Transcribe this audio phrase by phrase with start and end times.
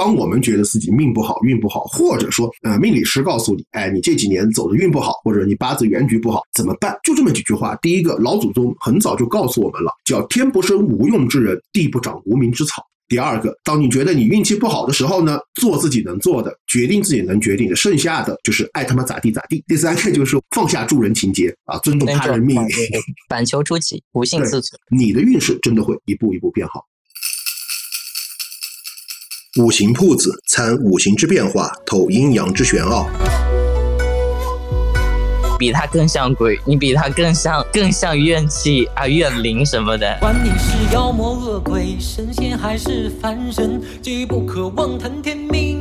[0.00, 6.98] 当我们觉得自己命不好、运不好，或者说呃命理师告诉你，哎，你这几年走的运不好，或者你八字原局不好，怎么办？
[7.04, 7.76] 就这么几句话。
[7.82, 12.82] 第一个，老祖宗很早就告诉我们了，叫天不生无用之人，地不长无名之草。
[13.08, 19.62] 第二个，当你觉得你运气不好的时候呢，做自己能做的，决定自己能决定的，剩下的就是爱他妈咋地咋地。
[19.66, 22.70] 第三个就是放下助人情节啊，尊重他人命运，
[23.28, 24.80] 反求诸己，不信自存。
[24.90, 26.86] 你的运势真的会一步一步变好。
[29.58, 33.08] 五行铺子参五行之变化，透阴阳之玄奥。
[35.58, 40.16] 比他更像鬼，你比他更像更像怨气啊怨灵什么的。
[40.20, 45.79] 管你是妖魔恶鬼、神仙还是凡人，皆不可妄谈天命，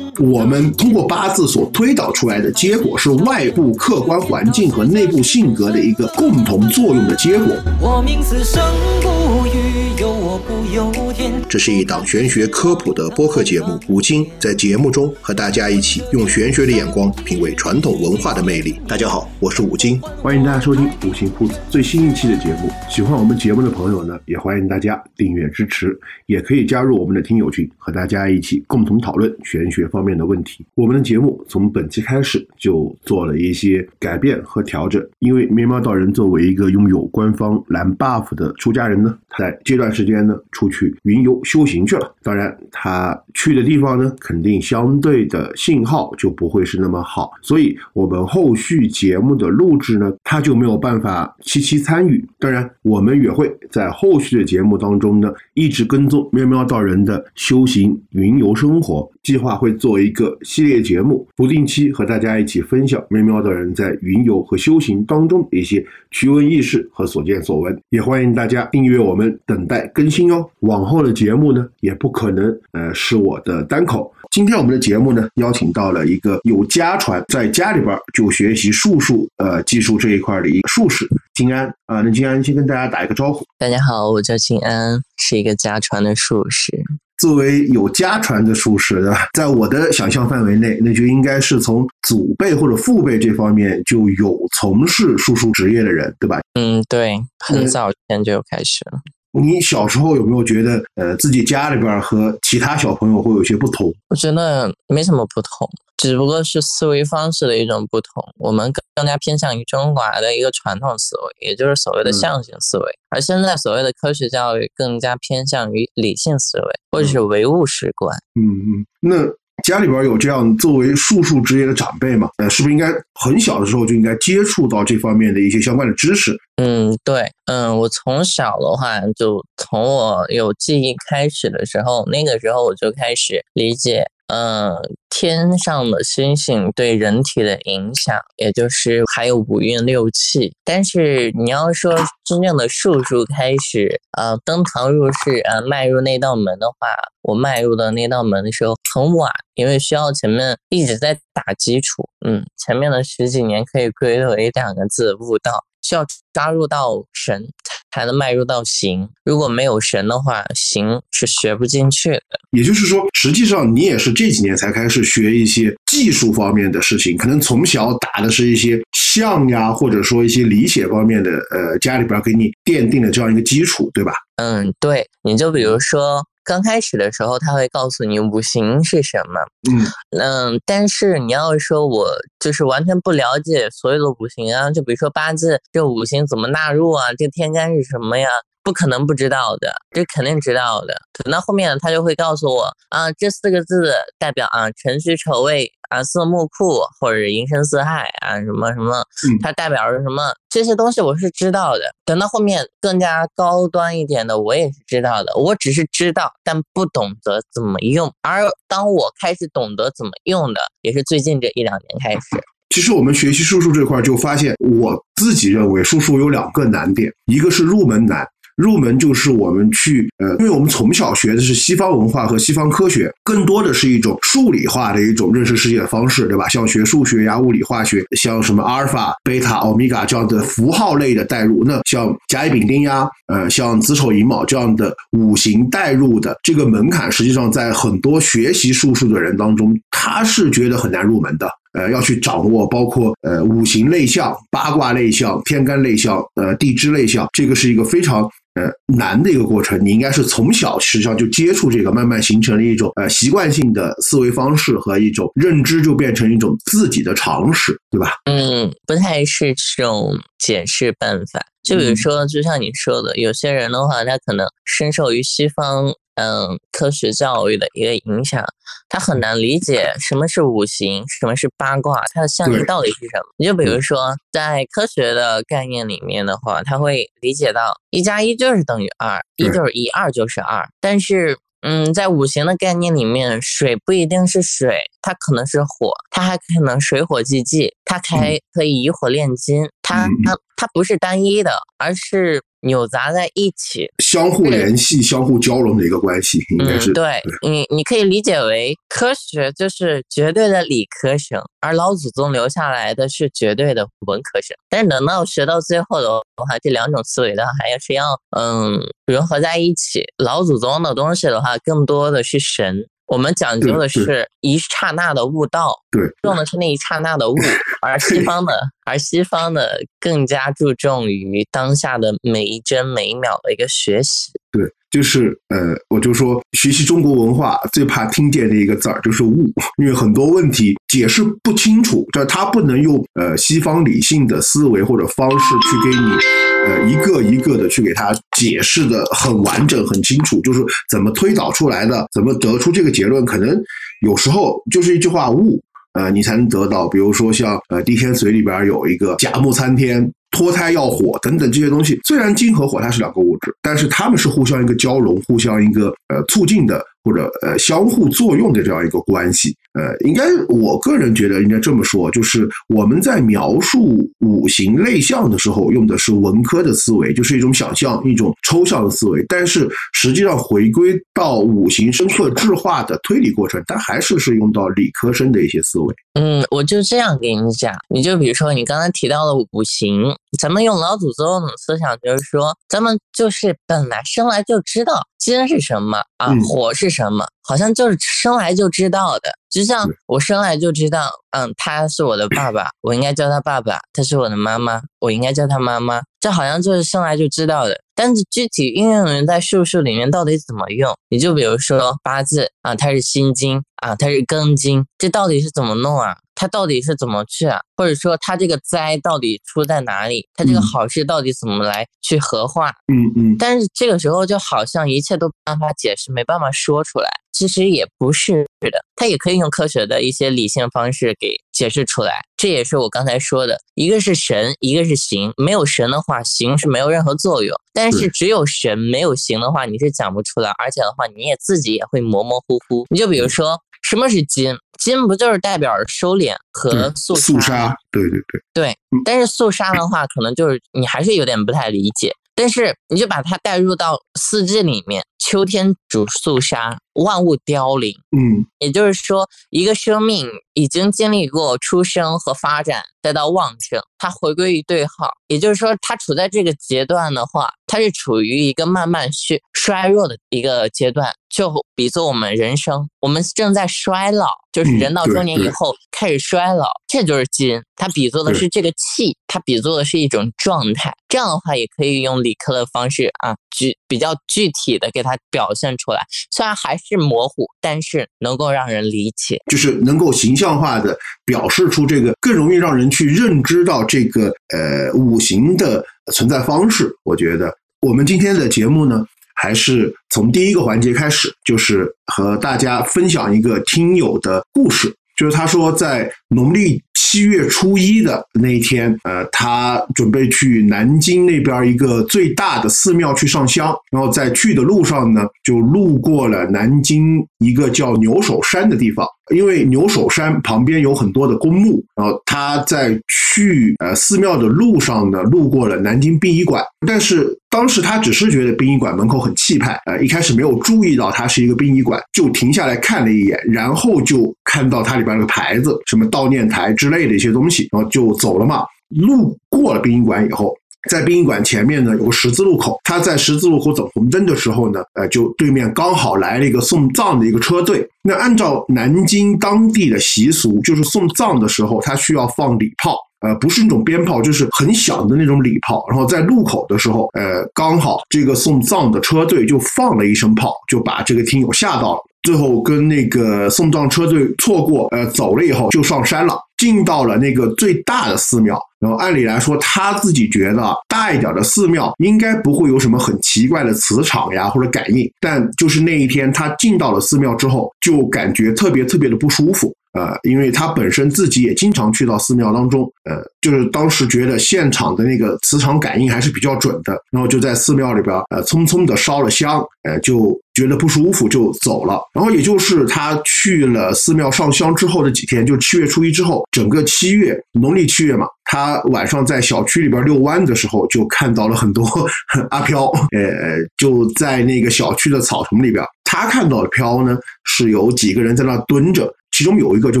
[0.18, 7.54] 我们通过八字所推导出来的结果，是外部客观环境和内部性格的一个共同作用的结果。
[7.80, 8.62] 我命此生
[9.02, 11.32] 不渝，有我不由天。
[11.48, 18.80] 这是一档玄学科普的播客节目，吴京在节目中和大家一起用玄学的眼光品味传统文化的魅力。
[18.88, 22.70] 大家好，我是五金，欢迎大家收听五行铺子最新一期的节目。
[22.88, 30.64] 喜欢我们节目的朋友呢，也欢迎大家订阅支持，也可以加入我们的听友群，和大家大家一起共同讨论玄学方面的问题。
[30.76, 42.14] 我们的节目从本期开始就做了一些改变和调整，因为面猫道人作为一个拥有官方蓝 buff 的出家人呢，在这段时间呢出去云游修行去了。
[42.22, 52.24] 当然，他去的地方呢，肯定相对的信号就不会是那么好，所以我们后续节目的录制呢，他就没有办法七七参与。
[52.38, 67.76] 当然，我们也会在后续的节目当中呢，一直跟踪喵喵道人的修行云游生活，计划会做一个系列节目，不定期和大家一起分享喵喵道人在云游和修行当中的一些奇闻异事和所见所闻。
[67.90, 70.44] 也欢迎大家订阅我们，等待更新哦。
[70.60, 74.13] 往后的节目呢，也不可能呃是我的单口。
[74.34, 82.00] 今天我们的节目呢，邀请到了一个有家传，在家里边就学习术数呃技术这一块的一个术士金安啊。
[82.00, 83.44] 那金安先跟大家打一个招呼。
[83.56, 86.82] 大家好，我叫金安，是一个家传的术士。
[87.18, 96.40] 作为有家传的术士的，在我的想象范围内，那就应该是从祖辈或者父辈这方面就有从事术数职业的人，对吧？
[96.58, 98.98] 嗯，对，很早前就开始了。
[99.40, 103.92] 你小时候有没有觉得，呃，自己家里边和其他小朋友会有些不同？
[104.08, 108.22] 我觉得没什么不同，只不过是思维方式的一种不同。
[108.38, 118.16] 我们更更加偏向于中华的一个传统思维，也就是所谓的象形思维，而现在所谓的科学教育更加偏向于理性思维，或者是唯物史观。
[118.34, 119.34] 嗯嗯，那。
[119.64, 122.28] 家里边有这样作为术数职业的长辈嘛？
[122.36, 126.36] 呃，是不是应该很小的时候就应该接触到这方面的一些相关的知识？
[126.56, 134.04] 嗯，对，嗯，我从小的话，就从我有记忆开始的时候，那个时候我就开始理解。
[134.28, 134.74] 嗯，
[135.10, 140.54] 天上的星星对人体的影响，也就是还有五运六气。
[140.64, 146.88] 但是你要说真正的术数开始，呃，登堂入室，呃，迈入那道门的话，
[147.22, 152.08] 我迈入的那道门的时候很晚，因为需要前面一直在打基础。
[152.26, 155.64] 嗯，前面的十几年可以归为两个字：悟道。
[155.82, 156.02] 需要
[156.32, 157.46] 抓入到神，
[157.94, 159.08] 才能迈入到行。
[159.24, 162.22] 如果没有神的话，行是学不进去的。
[162.50, 174.12] 也就是说，实际上你也是这几年才开始学一些技术方面的事情，可能从小打的是一些象呀，或者说一些理解方面的，呃，家里边给你奠定了这样一个基础，对吧？
[174.36, 175.06] 嗯，对。
[175.22, 176.26] 你就比如说。
[176.44, 179.40] 刚开始的时候，他会告诉你五行是什么，
[179.70, 179.86] 嗯
[180.20, 188.28] 嗯，但是你要说我就是完全不了解所有的五行啊，就比如说八字这五行怎么纳入啊，这天干是什么呀？
[188.64, 190.94] 不可能不知道的，这肯定知道的。
[191.12, 199.04] 等到后面，他就会告诉我啊，这四个字代表啊辰戌丑未啊色木库或者寅申巳亥啊什么什么，
[199.42, 200.32] 它代表着什么？
[200.48, 201.82] 这些东西我是知道的。
[202.06, 205.36] 等到后面更加高端一点的，我也是知道的。
[205.36, 208.10] 我只是知道，但不懂得怎么用。
[208.22, 212.42] 而当我开始懂得怎么用的，也是最近这一两年开始。
[212.70, 218.26] 其实我们学习术数这块就发现，我自己认为术数有两个难点，一个是入门难。
[218.56, 226.48] 入门就是我们去，呃，因为我们从小学的是西方文化和西方科学，更多的是一种数理化的一种认识世界的方式，对吧？
[226.48, 241.48] 像学数学呀、物理化学，像什么阿尔法、贝塔、欧米伽这样的符号类的代入，那像甲乙丙丁呀，呃，像子丑寅卯这样的五行代入的这个门槛，实际上在很多学习术数的人当中，他是觉得很难入门的。
[241.72, 249.78] 呃，要去掌握包括呃五行类象、八卦类象、天干类象、呃地支类象，这个是一个非常呃难的一个过程。
[249.84, 258.12] 你应该是从小实际上就接触这个，慢慢形成了一种呃习惯性的思维方式和一种认知，就变成一种自己的常识，对吧？
[258.24, 261.44] 嗯，不太是这种解释办法。
[261.62, 268.44] 就比如说，就像你说的，有些人的话，他可能深受于西方嗯科学教育的一个影响，
[268.88, 273.24] 他很难理解什么是五行，什么是八卦，它的象征到底是什么。
[273.36, 280.68] 你就比如说，在科学的概念里面的话，他会理解到一加一就是等于二，一就是一，二就是二。
[280.80, 292.42] 但是，嗯，在五行的概念里面，水不一定是水，它可能是火，它还可能水火既济，它还可以以火炼金，它它它不是单一的，而是。
[292.64, 297.20] 扭杂在一起，相互联系、相互交融的一个关系，应该是对。
[297.42, 304.56] 你你可以理解为科学就是绝对的理科生，而老祖宗留下来的是绝对的文科生。
[304.68, 310.02] 但是等到学到最后的话，这两种思维的话，还是要嗯融合在一起。
[310.18, 312.86] 老祖宗的东西的话，更多的是神。
[313.06, 317.36] 我们讲究的是一刹那的悟道，对，用的是那一刹那的悟，
[317.82, 318.52] 而西方的，
[318.86, 324.62] 而西方的更加注重于当下的每一帧每一秒的一个学习，对。
[324.90, 329.44] 就是呃，我就说学习中国文化最怕听见的一个字儿就是悟，
[329.76, 343.56] 因为很多问题解释不清楚，这他不能用呃西方理性的思维或者方式去给你呃一个一个的去给他解释的很完整很清楚，就是怎么推导出来的，怎么得出这个结论，可能
[344.00, 345.62] 有时候就是一句话悟，
[345.92, 350.10] 呃，你才能得到，比如说像呃《地天髓》里边有一个甲木参天。
[350.36, 356.84] 脱胎要火等等这些东西，虽然金和火它是两个物质，但是它们是互相一个交融、互相一个呃促进的。
[357.04, 369.22] 或者呃相互作用的这样一个关系，呃，应该我个人觉得应该这么说，就是我们在描述五行类象的时候，用的是文科的思维，就是一种想象、一种抽象的思维。
[369.28, 375.94] 但是实际上回归到五行深刻质化的推理过程，它还是是用到理科生的一些思维。
[376.14, 384.94] 嗯，我就这样给你讲，你就比如说你刚才提到的五行，咱们用老祖宗的思想，就是说咱们就是本来生来就知道。
[385.24, 386.34] 金是什么啊？
[386.46, 387.26] 火是什么？
[387.42, 396.02] 好像就是生来就知道的，就像我生来就知道，嗯，他是我的爸爸， 我应该叫他爸爸；他是我的妈妈，我应该叫他妈妈。
[396.20, 397.78] 这好像就是生来就知道的。
[397.94, 400.94] 但是具体应用在术数里面到底怎么用？
[401.08, 406.16] 你就比如说八字啊，它是心经啊，它是庚金，这到底是怎么弄啊？
[406.34, 407.58] 它到底是怎么去啊？
[407.76, 410.28] 或者说它这个灾到底出在哪里？
[410.34, 412.70] 它这个好事到底怎么来去合化？
[412.92, 413.36] 嗯嗯。
[413.38, 417.10] 但是这个时候就好像一切都没办法解释，没办法说出来。
[417.32, 422.20] 其实也不是的，它也可以用科学的一些理性方式给解释出来。
[422.36, 425.32] 这也是我刚才说的，一个是神，一个是形。
[425.36, 427.52] 没有神的话，形是没有任何作用。
[427.72, 432.86] 但是只有神没有形的话，你是讲不出来，而且的话，你也自己也会模模糊糊。
[432.90, 434.56] 你就比如说，什么是金？
[434.80, 437.74] 金不就是代表收敛和肃肃杀？
[437.92, 438.42] 对对对。
[438.52, 442.12] 对，但是肃杀的话，可能就是你还是有点不太理解。
[442.34, 446.78] 但是你就把它带入到四季里面，秋天主肃杀。
[446.94, 455.10] 万物凋零，嗯，也就是说，一个生命已经经历过出生和发展，再到旺盛，它回归于对号。
[455.26, 467.58] 也就是说，它处在这个阶段的话，它是处于一个慢慢衰衰弱的一个阶段，就比作我们人生，我们正在衰老，就是人到中年以后开始衰老，这就是金。
[467.76, 470.92] 它比作的是这个气，它比作的是一种状态。
[471.08, 476.02] 这样的话，也可以用理科的方式啊，具比较具体的给它表现出来。
[476.30, 480.94] 虽然还是模糊，但是能够让人理解，就是能够形象化的
[481.24, 485.82] 表示出这个，更容易让人去认知到这个呃五行的
[486.12, 486.94] 存在方式。
[487.04, 489.02] 我觉得我们今天的节目呢，
[489.34, 496.82] 还是从第一个环节开始，就是和大家分享一个听友的故事，就是他说在农历。
[496.96, 509.06] 七月初一的那一天，呃，他准备去南京那边一个最大的寺庙去上香，然后在去的路上呢，就路过了南京一个叫牛首山的地方。
[509.34, 528.64] 因为牛首山旁边有很多的公墓，然后他在去呃寺庙的路上呢，路过了南京殡仪馆，但是当时他只是觉得殡仪馆门口很气派，呃，一开始没有注意到它是一个殡仪馆，就停下来看了一眼，然后就看到它里边那个牌子，什么悼念台之类的一些东西，然后就走了嘛。
[528.88, 530.54] 路过了殡仪馆以后。
[530.90, 537.88] 在殡仪馆前面呢有个十字路口，他在十字路口走红灯的时候呢，呃，就对面刚好来了一个送葬的一个车队。
[538.02, 542.98] 那按照南京当地的习俗，就是送葬的时候，他需要放礼炮。
[543.20, 545.82] 呃，不是那种鞭炮，就是很响的那种礼炮。
[545.88, 552.00] 然后在路口的时候，呃，刚好这个送葬的车队就放了一声炮，就把这个听友吓到了。
[552.24, 558.58] 最后跟那个送葬车队错过，呃，走了以后就上山了，进到了那个最大的寺庙。
[558.80, 565.10] 然后按理来说，他自己觉得大一点的寺庙应该不会有什么很奇怪的磁场呀或者感应。
[565.20, 569.74] 但就是那一天，他进到了寺庙之后，就感觉特别特别的不舒服。
[569.94, 582.00] 呃，因为他本身自己也经常去到寺庙当中，呃，就是当时觉得现场的那个磁场感应还是比较准的，然后就在寺庙里边，呃，匆匆的烧了香，呃，就觉得不舒服就走了。
[582.12, 591.84] 然后也就是他去了寺庙上香之后的几天，就七月初一之后，整个七月农历七月嘛，他晚上在小区里边遛弯的时候，就看到了很多
[592.50, 595.84] 阿飘，呃，就在那个小区的草丛里边，
[596.14, 599.12] 他看到的飘呢，是有几个人在那蹲着。
[599.32, 600.00] 其中有一个就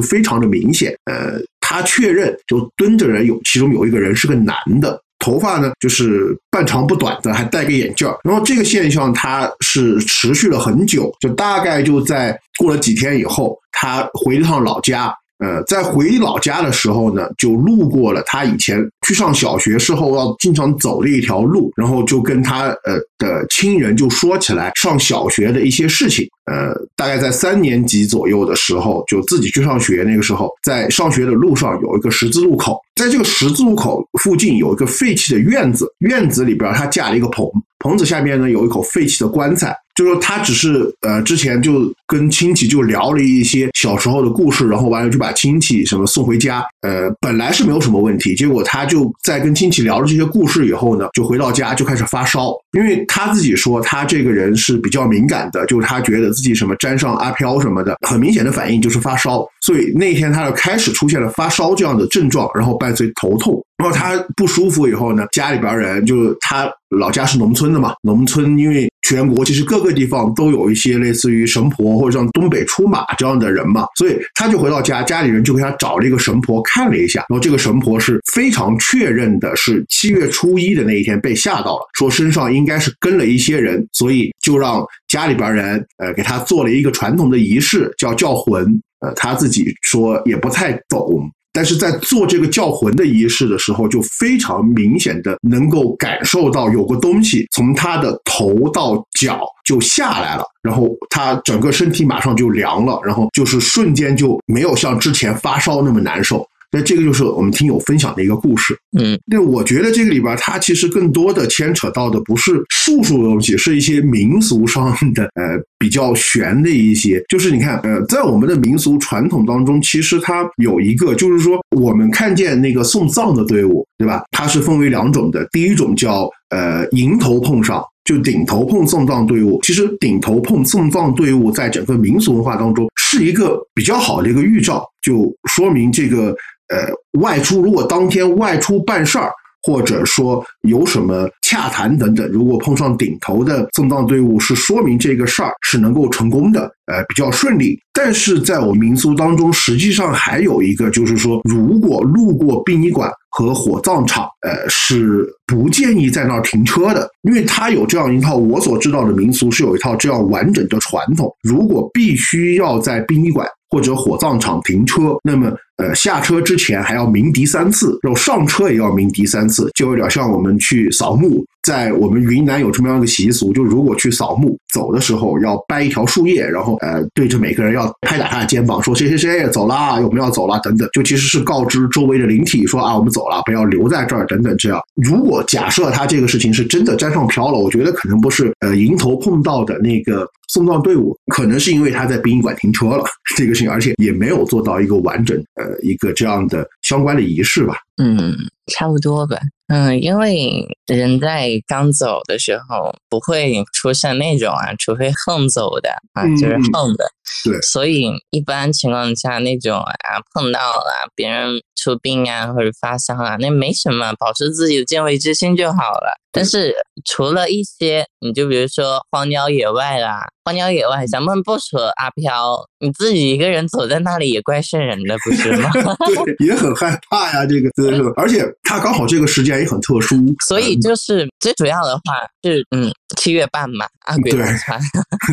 [0.00, 8.08] 非常的明显，呃，他确认就蹲着人有，其中有一个人是个男的，头发呢就是半长不短的，还戴个眼镜。
[8.22, 15.12] 然后这个现象它是持续了很久，就大概就在过了几天以后，他回了趟老家。
[15.44, 26.26] 呃，在回老家的时候呢，就路过了他以前去上小学时候要经常走的一条路，然后就跟他呃的亲人就说起来上小学的一些事情。
[26.50, 30.02] 呃，大概在三年级左右的时候，就自己去上学。
[30.06, 37.46] 那个时候，在上学的路上有一个十字路口，在这个十字路口附近有一个废弃的院子，院子里边他架了一个棚，
[37.78, 39.74] 棚子下面呢有一口废弃的棺材。
[39.94, 46.64] 就说他只是呃之前就跟亲戚就聊了一些小时候的故事，然后完了就把亲戚什么送回家。
[46.82, 52.52] 呃，本来是没有什么问题，结果他就在跟亲戚聊了这些故事以后呢，就回到家就开始发烧。
[52.76, 59.46] 因为他自己说他这个人是比较敏感的，就是他觉得自己什么沾上阿飘什么的，很明显的反应就是发烧。
[59.60, 63.64] 所以那天他就开始出现了发烧这样的症状，然后伴随头痛。
[63.76, 88.64] 然后他不舒服以后呢，家里边人就他老家是农村的嘛，农村因为全国其实各个地方都有一些类似于神婆或者像东北出马这样的人嘛，所以他就回到家，家里人就给他找了一个神婆看了一下，然后这个神婆是非常确认的是七月初一的那一天被吓到了，说身上应该是跟了一些人，所以就让家里边人呃给他做了一个传统的仪式，叫叫魂，
[89.00, 91.30] 呃他自己说也不太懂。
[91.54, 106.44] 但是在做这个叫魂的仪式的时候，就非常明显的能够感受到有个东西从他的头到脚就下来了，然后他整个身体马上就凉了，然后就是瞬间就没有像之前发烧那么难受。
[106.74, 108.76] 那这个就是我们听友分享的一个故事。
[108.98, 117.22] 嗯，那我觉得这个里边它其实更多的牵扯到的不是术数的东西，是一些民俗上的呃比较玄的一些。
[117.28, 124.24] 就是你看，呃，在我们的民俗传统当中，其实它有一个，就是说我们看见那个送葬的队伍，对吧？
[124.30, 125.46] 它是分为两种的。
[125.52, 129.60] 第一种叫呃迎头碰上，就顶头碰送葬队伍。
[129.62, 136.34] 其实顶头碰送葬队伍在整个民俗文化当中是一个比较好的一个预兆，就说明这个。
[136.68, 136.88] 呃，
[137.20, 139.30] 外出如果当天外出办事儿，
[139.64, 147.78] 或者说有什么洽谈等等，如果碰上顶头的送葬队伍，是说明这个事儿是能够成功的，呃，比较顺利。
[147.92, 161.32] 但是在我民俗当中，实际上还有一个，就是说，如果路过殡仪馆和火葬场，呃，是不建议在那儿停车的，因为它有这样一套我所知道的民俗是有一套这样完整的传统。
[161.42, 165.52] 如果必须要在殡仪馆或者火葬场停车，那么。
[165.76, 171.44] 呃，下车之前还要鸣笛三次，然后上车也要鸣笛三次，就有点像我们去扫墓。
[171.64, 184.78] 在我们云南有这么样一个习俗，就如果去扫墓，走的时候要掰一条树叶，然后呃对着每个人要拍打他的肩膀，说谁谁谁走啦，我们要走了等等，就其实是告知周围的灵体说啊我们走了，不要留在这儿等等这样。
[184.94, 193.04] 如果假设他这个事情是真的沾上飘了，我觉得可能不是呃迎头碰到的那个送葬队伍，可能是因为他在殡仪馆停车了
[193.36, 197.74] 这个事情，而且也没有做到一个完整呃一个这样的相关的仪式吧。
[197.96, 198.36] 嗯，
[198.72, 199.38] 差不多吧。
[199.68, 207.04] 嗯，因为人在刚走的时候不会出现那种啊，除非横走的啊，就是横的。
[207.44, 216.20] 对，所以一般情况下那种啊碰到了别人出殡啊或者发丧啊，那没什么，保持自己的敬畏之心就好了。
[216.30, 216.74] 但是
[217.04, 225.70] 除了一些，你就比如说荒郊野外啦，荒郊野外，咱们不说阿飘，你自己一个人走在那里也怪瘆人的，不是吗？
[226.24, 227.70] 对， 也很害怕呀，这个，
[228.16, 232.02] 而且他刚好这个时间也很特殊，所以就是最主要的话
[232.42, 234.78] 是，嗯，七月半嘛，啊，鬼门川，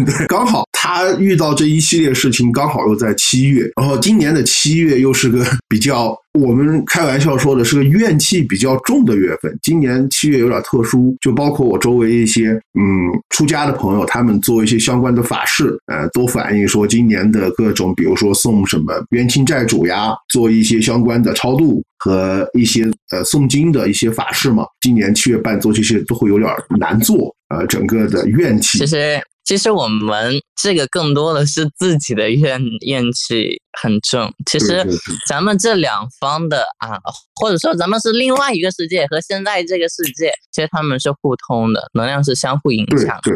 [0.05, 6.17] 对，刚好他遇到这一系列事情，刚好又在七月，然后今年的七月又是个比较。
[6.39, 9.53] 我们开玩笑说的是个怨气比较重的月份。
[9.61, 24.63] 今年七月有点特殊，就包括我周围一些嗯出家的朋友，他们做一些相关的法事，呃，都反映说今年的各种，比如说送什么冤亲债主呀，做一些相关的超度和一些呃诵经的一些法事嘛。
[24.81, 28.77] 今年七月半做这些都会有点难做，呃，整个的怨气。
[28.77, 29.19] 其实。
[29.43, 34.33] 其实我们这个更多的是自己的怨怨气很重。
[34.45, 34.85] 其实
[35.27, 36.99] 咱们这两方的啊，
[37.35, 43.31] 或者说咱们是另外一个世界和现在这个世界，其实他们是互通的，能量是相互影响的。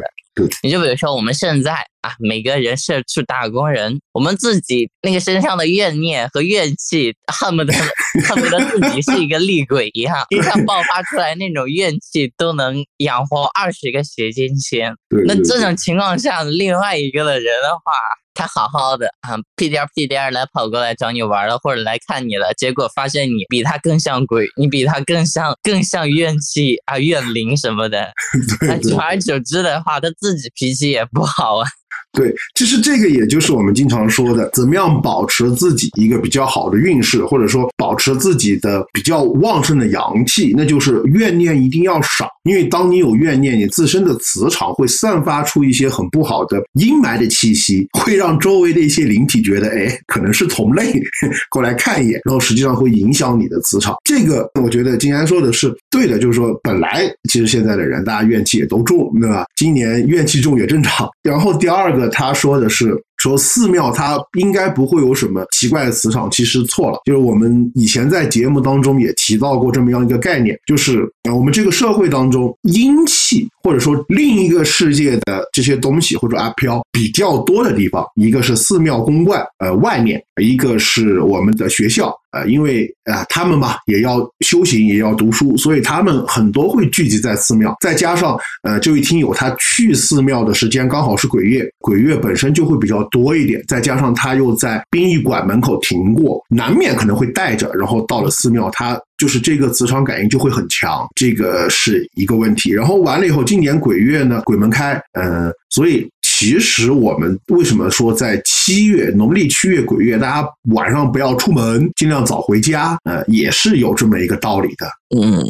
[0.64, 7.74] 你就比如说我们现在啊，每个人社畜打工人，我们自己那个身上的怨念和怨气，恨不得
[8.28, 14.94] 恨不得自己是一个厉鬼一样，身上爆发出来那种怨气都能养活二十个邪金仙。
[15.26, 17.94] 那这种情况下，另外一个的人的话。
[18.36, 28.12] 他好好的啊，屁颠屁颠来跑过来找你玩了，或者来看你了，结果发现你比他更像鬼，你比他更像更像怨气啊怨灵什么的，
[28.68, 31.68] 那久而久之的话，他自己脾气也不好啊。
[32.16, 42.30] 对，其实这个也就是我们经常说的，怎么样保持自己一个比较好的运势，或者说保持自己的比较旺盛的阳气，那就是怨念一定要少。
[42.44, 50.94] 因为当你有怨念，你自身的磁场会散发出一些很不好的阴霾的气息，会让周围的一些灵体觉得，哎，可能是同类
[51.50, 53.96] 过来看一眼，然后实际上会影响你的磁场。
[54.04, 59.46] 这个我觉得金安说的是对的，就是说本来其实现在的人大家怨气也都重，对吧？
[59.56, 61.10] 今年怨气重也正常。
[61.22, 62.05] 然后第二个。
[62.10, 63.04] 他说的是。
[63.18, 67.00] 说寺庙它应该不会有什么奇怪的磁场，其实错了。
[67.06, 87.76] 就是我们以前在节目当中也提到过这么样一个概念，就是我们这个社会当中阴气或者说另一个世界的这些东西或者阿飘比较多的地方，一个是寺庙公观，呃，外面一个是我们的学校，呃，因为啊他们嘛也要修行也要读书，所以他们很多会聚集在寺庙。
[87.82, 93.05] 再加上呃这位听友他去寺庙的时间刚好是鬼月，鬼月本身就会比较。
[93.12, 102.72] 多一点，再加上他又在殡仪馆门口停过，难免可能会带着，然后到了寺庙，他就是这个磁场感应就会很强，这个是一个问题。
[102.72, 106.10] 然后完了以后，今年鬼月呢，鬼门开，嗯，所以。
[106.38, 114.86] 其实我们为什么说在七月农历七月鬼月，大家晚上不要出门，尽量早回家，呃，也是有这么一个道理的。
[115.16, 115.42] 嗯，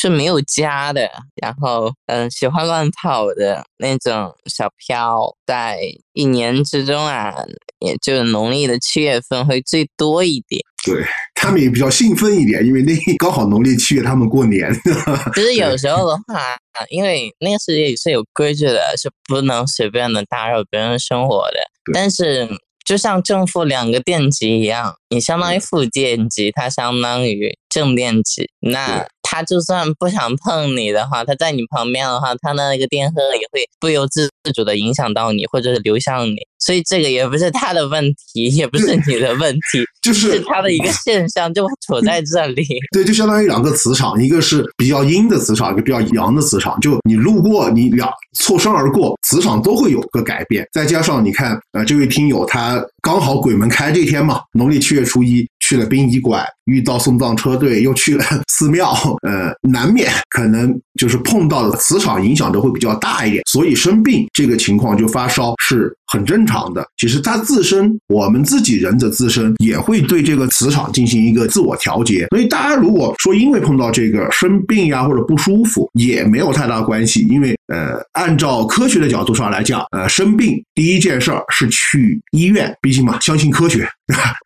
[0.00, 1.06] 是没有家的，
[1.42, 5.78] 然后嗯，喜欢乱跑的那种小飘，在
[6.14, 7.34] 一年之中啊，
[7.80, 10.62] 也就农历的七月份会最多一点。
[10.86, 11.04] 对
[11.42, 14.70] 他们也比较兴奋一点，因为那刚好农历七月他们过年。
[15.34, 16.54] 其实有时候的话，
[16.90, 21.58] 因为那个世界是有规矩的，是不能随便的打扰别人生活的。
[21.94, 22.46] 但是，
[22.84, 28.50] 就像正负两个电极一样，你相当于负电极，它相当于正电极。
[28.60, 36.36] 那它就算不想碰你的话，它在你旁边的话，它的那个电荷也会不由自主的影响到你，或者是流向你。
[36.60, 42.64] 所以这个也不是他的问题，也不是你的问题， 就是他的一个现象就处在这里。
[42.92, 46.78] 对，就相当于两个磁场，一个是比较阴的磁场，一个比较阳的磁场。
[46.80, 50.66] 就你路过，你两错身而过，磁场都会有个改变。
[50.72, 55.48] 再加上你看，呃，这位听友他刚好鬼门开这天嘛，农历七月初一。
[55.62, 58.92] 去了殡仪馆，遇到送葬车队，又去了寺庙，
[59.26, 66.86] 呃，难免可能就是碰到的磁场影响都会比较大一点，所以生病这个情况就发烧是很正常的。
[66.96, 72.26] 其实他自身，我们自己人的自身也会对这个磁场进行一个自我调节。
[72.30, 83.88] 所以大家如果说因为碰到这个生病呀或者不舒服，也没有太大关系，因为呃，按照科学的角度上来讲，呃，生病第一件事儿是去医院，毕竟嘛，相信科学。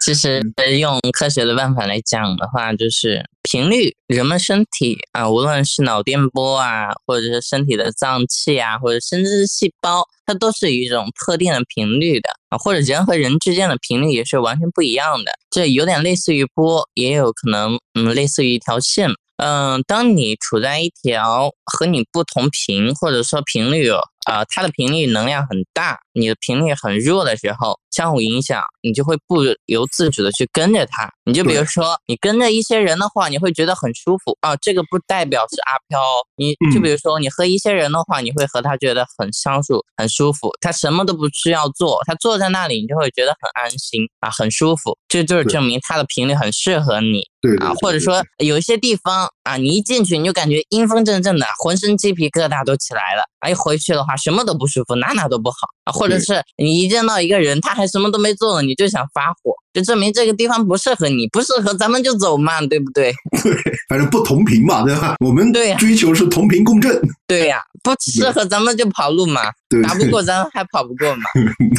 [0.04, 0.42] 其实
[0.78, 15.32] 用科学的办法来讲讲的话，就是频率，人们身体啊，无论是脑电波啊，或者是身体的脏器啊，或者甚至是细胞，它都是一种特定的频率的啊，或者人和人之间的频率也是完全不一样的。
[15.50, 19.10] 这有点类似于波，也有可能嗯，类似于一条线。
[19.38, 23.90] 嗯，当你处在一条和你不同频，或者说频率。
[24.26, 31.08] 呃，它的频率能量很大，你的频率很弱的时候，相互影响，你就会不由自主的去跟着他。
[31.24, 34.56] 你就比如说，你跟着一些人的话，你会觉得很舒服啊。
[34.56, 36.00] 这个不代表是阿飘。
[36.36, 40.50] 你就比如说，你和一些人的话，你会和他觉得很相处、很舒服。
[40.60, 44.98] 他什么都不需要做，他坐在那里，你就会觉得很安心啊，很舒服。
[45.08, 47.22] 这就是证明他的频率很适合你。
[47.44, 53.22] 对对啊，或者说有一些地方啊，你一进去你就感觉阴风阵阵的，浑身鸡皮疙瘩都起来了。
[53.40, 55.92] 哎，回去的话什么都不舒服，哪哪都不好啊。
[55.92, 63.12] 或者是你一见到一个人，他还什么都没做呢，你就想发火，就证明这个地方不适合你，不适合咱们就走嘛，对不对？
[63.42, 63.52] 对，
[63.90, 65.16] 反正不同频嘛，对吧？
[65.20, 66.98] 我们对追求是同频共振。
[67.26, 69.42] 对呀，不适合咱们就跑路嘛，
[69.74, 71.22] 对打不过咱还跑不过嘛。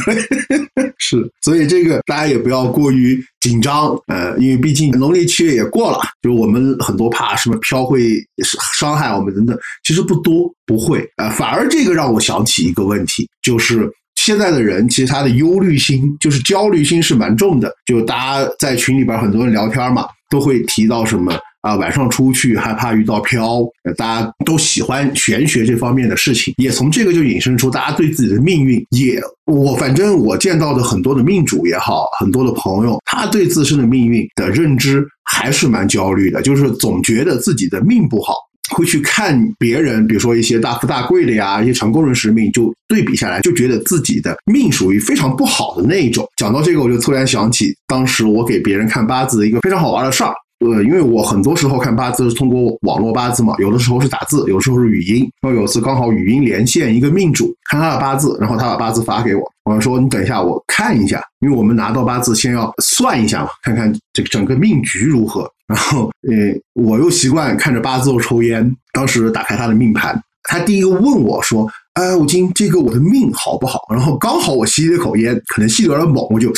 [0.06, 8.14] 对， 是，所以这个大家也不要过于紧张，呃，因为毕竟农历七月也过了，就是我们很多怕什么飘会
[8.78, 21.38] 伤害我们等等，其实不多，不会，呃，反而这个让我想起一个问题，就是现在的人其实他的忧虑心，就是焦虑心是蛮重的，就大家在群里边很多人聊天嘛，都会提到什么。
[21.66, 23.64] 啊，晚上出去害怕遇到飘，
[23.98, 38.36] 大家都喜欢玄学这方面的事情，也从这个就引申出大家对自己的命运也，我反正我见到的很多的命主也好，很多的朋友，他对自身的命运的认知还是蛮焦虑的，就是总觉得自己的命不好，
[38.76, 46.28] 会去看别人，比如说一些大富大贵的呀，一些成功人士命，就对比下来，就觉得自己的命属于非常不好的那一种。
[46.38, 50.32] 讲到这个，我就突然想起当时我给别人看八字的一个非常好玩的事儿。
[50.60, 55.30] 呃，因为我很多时候看八字是通过网络八字嘛，有的时候是打字，有时候是语音。
[55.42, 65.50] 然后有次刚好语音连线一个命主，看他的八字，然后他把八字发给我，我说你等一下我看一下，因为我们拿到八字先要算一下嘛，看看这个整个命局如何。
[65.68, 66.34] 然后，呃，
[66.74, 71.68] 我又习惯看着八字后抽烟，当时打开他的命盘，他第一个问我说
[72.00, 76.50] ：“哎，吴京，这个我的命好不好？”然后刚好我吸了一口烟，可能吸的有点猛，我就。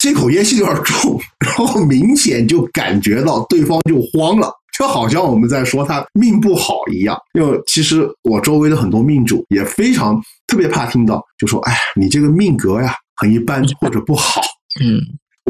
[0.00, 7.18] 这口烟气有点重， 然后明显就感觉到对方就慌了，就好像我们在说他命不好一样。
[7.34, 14.40] 因为其实我周围的很多命主也非常特别怕听到，就说：“哎，你这个命格呀很一般或者不好。”
[14.82, 15.00] 嗯。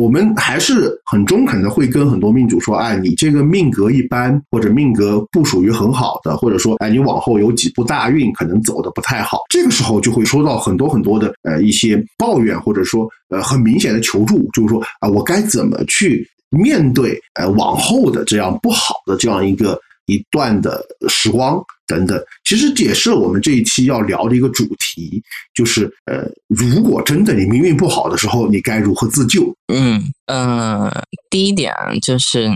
[0.00, 19.80] 我们还是很中肯的，会跟很多命主说：“哎，你这个命格一般，或者命格不属于很好的，或者说，哎，你往后有几步大运可能走的不太好。”这个时候就会收到很多很多的呃一些抱怨，或者说呃很明显的求助，就是说啊，我该怎么去面对呃往后的这样不好的这样一个。
[20.06, 25.22] 一段的时光等等，其实也是我们这一期要聊的一个主题，
[25.54, 29.54] 就是呃，如果真的你命运不好的时候，你该如何自救？
[29.72, 30.90] 嗯嗯，
[31.28, 32.50] 第一点就是，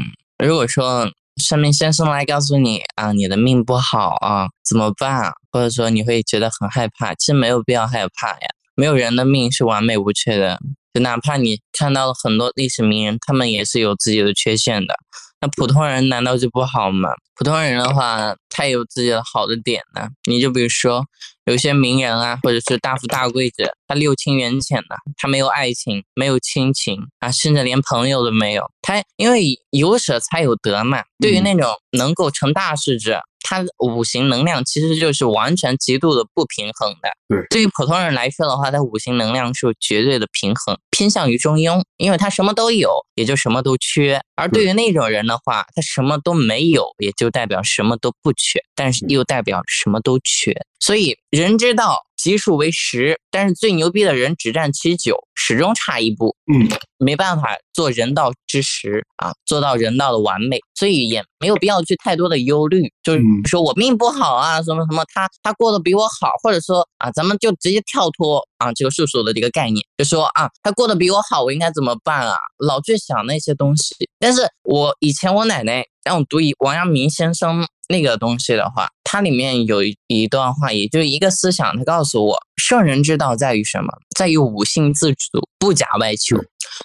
[0.44, 1.10] 如果说
[1.42, 5.32] 算命先生来告诉你啊，你的命不好啊，怎么办？
[5.52, 10.58] 或者说你会觉得很害怕，其实没有必要害怕呀，没有人的命是完美无缺的，
[10.94, 14.94] 就哪怕你看到了很多历史名人，他们也是有自己的缺陷的。
[15.40, 17.08] 那普通人难道就不好吗？
[17.34, 20.08] 普通人的话，他有自己的好的点呢。
[20.28, 21.04] 你就比如说，
[21.46, 28.70] 有些名人啊，或者是大富大贵者，他六亲缘浅的，他没有爱情，没有亲情啊，甚至连朋友都没有。
[28.82, 31.02] 他因为有舍才有得嘛。
[31.18, 33.22] 对于那种能够成大事者。
[33.42, 37.10] 它五行能量其实就是完全极度的不平衡的。
[37.28, 44.20] 对，对于普通人来说的话，它五行能量是绝对的平衡，偏向于中庸，因为他什么都有，也就什么都缺。
[44.36, 50.54] 而对于那种人的话，他什么都没有，也就代表什么都不缺，但是又代表什么都缺。
[50.78, 51.98] 所以人之道。
[52.22, 56.36] 奇数为十，但是最牛逼的人只占其九，始终差一步。
[56.52, 72.34] 嗯，没办法做人道之时啊，做到人道的完美，所以也没有必要去太多的忧虑，就是说我命不好啊，什么什么，他他过得比我好，或者说啊，咱们就直接跳脱啊这个世俗的这个概念，就说啊，他过得比我好，我应该怎么办啊？
[72.58, 73.94] 老去想那些东西。
[74.18, 77.66] 但是我以前我奶奶让我读一王阳明先生。
[77.90, 83.88] 那个东西的话，它里面有一段话，也就一个思想，它告诉我，圣人之道在于什么？
[84.16, 86.36] 在于五性自主，不假外求。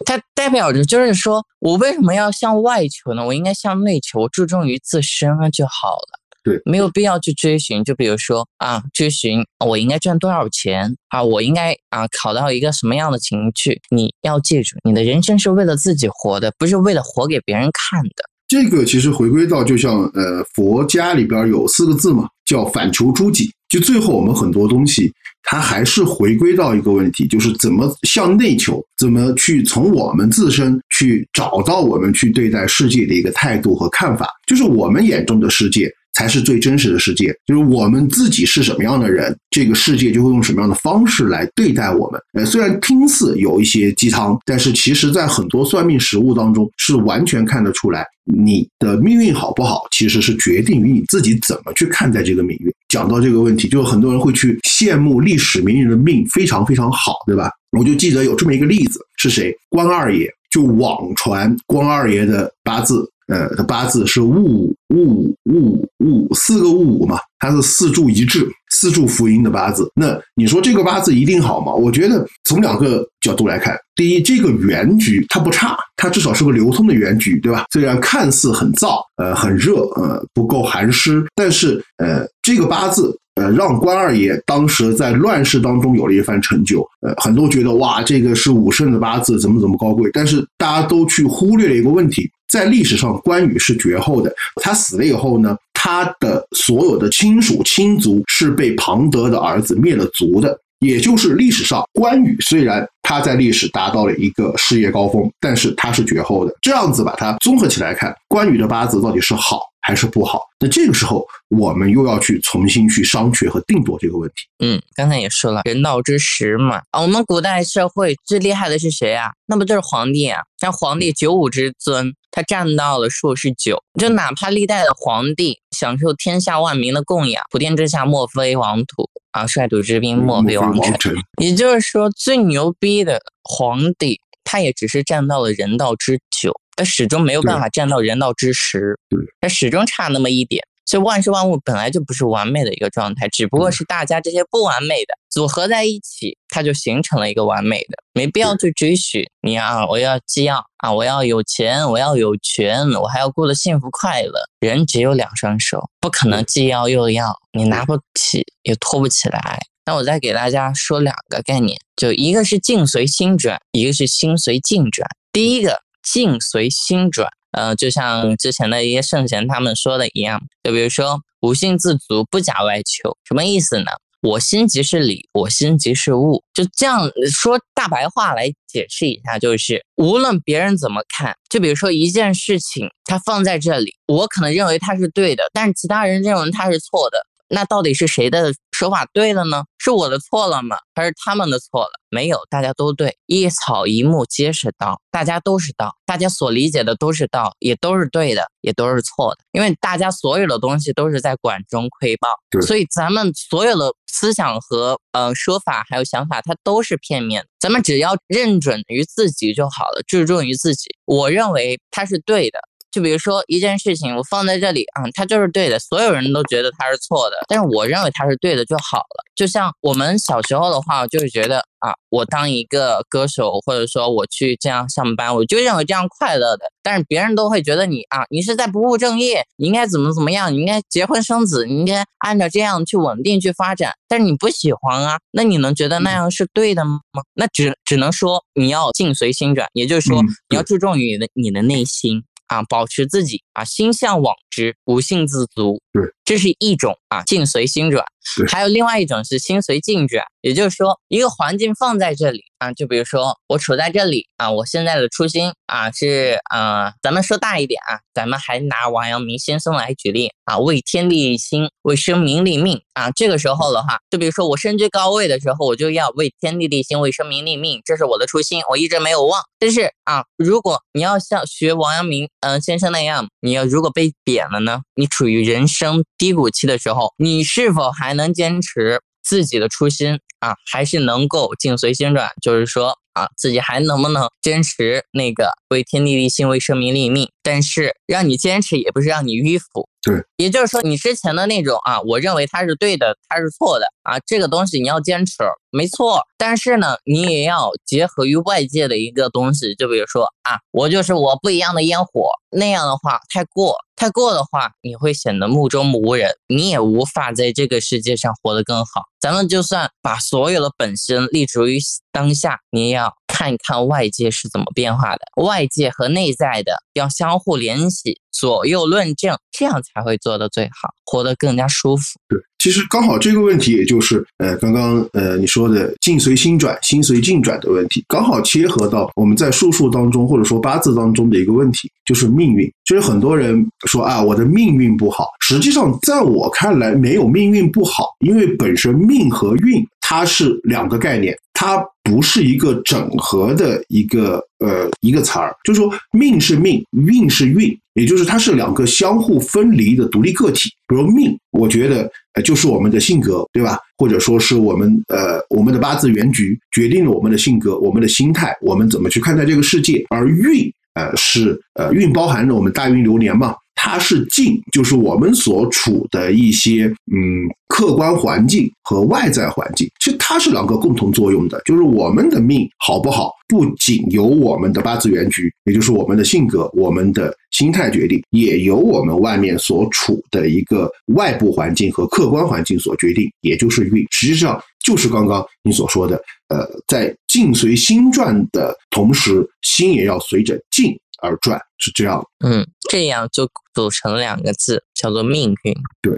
[0.04, 3.24] 它代表着就是说我为什么要向外求呢？
[3.24, 6.20] 我应该向内求，注重于自身就好了。
[6.44, 7.84] 对，没有必要去追寻。
[7.84, 13.80] 就比如说啊，追寻我应该赚多少钱啊，我应该啊考到一个什么样的情绪？
[13.90, 18.24] 你要记住，你的人生是为了自己活的，不是为了活给别人看的。
[18.56, 23.50] 这个其实回归到，就像呃佛家里边有四个字嘛，叫反求诸己。
[23.68, 25.12] 就最后我们很多东西，
[25.44, 35.92] 它还是回归到一个问题，就是怎么向内求，怎么去从我们自身去找到我们去对待世界的一个态度和看法，就是我们眼中的世界。
[36.16, 42.20] 才是最真实的世界，就是我们自己是什么样的人，这个世界就会用什么样的方式来对待我们。
[42.34, 52.74] 呃，虽然听似有一些鸡汤，但是其实在很多算命实物当中是完全看得出来，你的命运好不好，其实是决定于你自己怎么去看待这个命运。
[52.88, 57.52] 讲到这个问题，就很多人会去羡慕历史名人的命非常非常好，对吧？
[57.78, 59.54] 我就记得有这么一个例子，是谁？
[59.70, 60.30] 关二爷。
[60.52, 69.90] 就网传关二爷的八字，呃，的八字是戊戊戊戊四个戊嘛，它是四柱一致，四柱福音的八字。
[69.96, 71.74] 那你说这个八字一定好吗？
[71.74, 77.66] 我觉得从两个角度来看，第一，这个原局它不差，它至少是个流通的原局，对吧？
[77.72, 83.18] 虽然看似很燥，呃，很热，呃，不够寒湿，但是呃，这个八字。
[83.36, 90.10] 呃，让关二爷当时在乱世当中有了一番成就，呃，很多觉得哇，这个是武圣的八字，怎么怎么高贵。
[90.14, 106.54] 但是大家都去忽略了一个问题，在历史上关羽是绝后的，他死了以后呢，他的所有的亲属亲族是被庞德的儿子灭了族的，也就是历史上关羽虽然他在历史达到了一个事业高峰，但是他是绝后的。
[106.62, 109.60] 这样子把它综合起来看，关羽的八字到底是好。
[109.86, 114.38] 还是不好，那这个时候我们又要去重新去商榷和定夺这个问题。
[114.66, 119.30] 嗯，刚才也说了，人道之时嘛，啊，我们古代社会最厉害的是谁啊？
[119.46, 120.42] 那不就是皇帝啊？
[120.60, 131.14] 像皇帝九五之尊，他占到了数是九，就哪怕历代的皇帝享受天下万民的供养，普天之下莫非王土啊，率土之滨莫非王臣。
[131.40, 136.60] 也就是说，最牛逼的皇帝，他也只是占到了人道之九。
[136.76, 139.00] 他始终没有办法站到人道之时，
[139.42, 140.64] 它始终差那么一点。
[140.88, 147.98] 所以万事万物本来就不是完美的一个状态，只不过是大家这些不完美的组合在一起，它就形成了一个完美的。
[148.14, 149.84] 没必要去追寻你啊！
[149.88, 150.94] 我要既要啊！
[150.94, 154.34] 我要有钱，我要有权，我还要过得幸福快乐。
[154.60, 159.60] 人只有两双手，不可能既要又要，你拿不起也拖不起来。
[159.88, 165.10] 那我再给大家说两个概念，就一个是境随心转，一个是心随境转。
[165.34, 165.85] 第一个。
[166.06, 173.86] 境随心转，呃，就像之前的一些圣贤他们说的一样，就比如说无性自足，不假外求，什么意思呢？
[174.22, 187.20] 我心即是理，我心即是物，就这样说大白话来解释一下，就是无论别人怎么看，就比如说一件事情，它放在这里，我可能认为它是对的，但是其他人认为它是错的。
[187.48, 189.64] 那到底是谁的说法对了呢？
[189.86, 190.78] 是我的错了吗？
[190.96, 191.92] 还是他们的错了？
[192.10, 193.16] 没有，大家都对。
[193.28, 199.42] 一草一木皆是道，大家都是道，大家所理解的都是道，也都是对的，也都是错的。
[199.52, 202.28] 因为大家所有的东西都是在管中窥豹，
[202.66, 207.46] 所以咱们所有的思想和呃说法还有想法，它都是片面。
[207.60, 210.90] 咱们只要认准于自己就好了，注重于自己。
[211.06, 212.58] 我认为它是对的。
[212.96, 219.26] 就比如说一件事情，我放在这里啊，它就是对的，所有人都觉得它是错的，但是我认为它是对的就好了。
[219.36, 226.64] 就像我们小时候的话，就是觉得啊，我当一个歌手，或者说我去这样上班，我就认为这样快乐的。
[226.82, 233.92] 但是别人都会觉得你啊，你是在不务正业，你应该怎么怎么样，你应该结婚生子，你应该按照这样去稳定去发展。
[234.08, 237.02] 但是你不喜欢啊，那你能觉得那样是对的吗？
[237.34, 242.24] 那只只能说你要境随心转，也就是说你要注重于你的你的内心。
[242.48, 245.82] 啊，保持自己啊，心向往之，无性自足。
[245.92, 248.06] 对，这是一种啊，境随心转。
[248.48, 263.12] 还有另外一种是心随境转，也就是说，一个环境放在这里啊，就比如说我处在这里啊，我现在的初心啊是啊，咱们说大一点啊，咱们还拿王阳明先生来举例啊，为天地立心，为生民立命啊。
[263.12, 269.40] 这个时候的话，就比如说我身居高位的时候，我就要为天地立心，为生民立命，这是我的初心，我一直没有忘。
[269.60, 278.16] 但是啊，如果你要像学王阳明嗯先生那样，你要如果被贬了呢，你处于人生低谷期的时候，你是否还？
[278.16, 287.30] 能坚持自己的初心啊，还是能够境随心转，就是说啊，自己还能不能坚持那个为天地立心，为生民立命？
[287.44, 289.90] 但是让你坚持，也不是让你迂腐。
[290.02, 295.34] 对，也就是说，你之前的那种啊，我认为它是对的，它是错的啊，这个东西你要坚持，
[295.72, 296.22] 没错。
[296.38, 303.76] 但是呢，你也要结合于外界的一个东西，就比如说啊，我就是我不一样的烟火，那样的话太过。
[303.96, 309.04] 太过的话，你会显得目中无人，你也无法在这个世界上活得更好。
[309.20, 311.80] 咱们就算把所有的本身立足于
[312.12, 322.20] 当下，你也要看一看外界是怎么变化的，外界和内在的要相互联系，左右论证，这样才会做得最好，活得更加舒服。
[322.28, 322.40] 对。
[322.66, 332.68] 其实刚好这个问题，也就是呃刚刚呃你说的境随心转，心随境转的问题，刚好切合到我们在术数当中或者说八字当中的一个问题，就是命运。
[332.84, 347.78] 就是很多人说啊我的命运不好，实际上在我看来没有命运不好，因为本身命和运它是两个概念，它不是一个整合的一个呃一个词儿，就是说命是命，运是运。
[347.96, 350.70] 也就是它是两个相互分离的独立个体。
[350.88, 353.80] 比如命，我觉得呃就是我们的性格，对吧？
[353.98, 360.06] 或者说是我们呃我们的八字原局决定了我们的性格、我们的心态，我们怎么去看待这个世界。
[360.10, 363.56] 而运呃是呃运包含着我们大运流年嘛。
[363.86, 371.62] 它是境，就是我们所处的一些嗯客观环境和外在环境，其实它是两个共同作用的。
[371.66, 384.04] 就是我们的命好不好，不仅由我们的八字原局，也就是我们的性格、我们的心态决定，也由我们外面所处的一个外部环境和客观环境所决定，也就是运。
[384.10, 390.98] 实际上就是刚刚你所说的，呃，在境随心转的同时，心也要随着境。
[391.26, 395.74] 而转是这样，嗯，这样就组成两个字，叫做命运。
[396.02, 396.14] 对，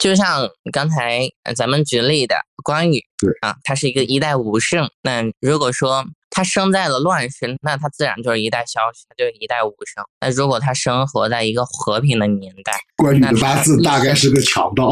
[0.00, 4.88] 就像刚才咱们举例的关羽，对啊，他是一个一代武圣。
[5.02, 10.04] 那如果说他生在了乱世，那他自然就是一代枭雄，就是一代武圣。
[10.20, 14.90] 那如果他生活在一个和平的年代，关羽的八字大概是个强盗。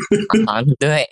[0.48, 1.06] 啊，对，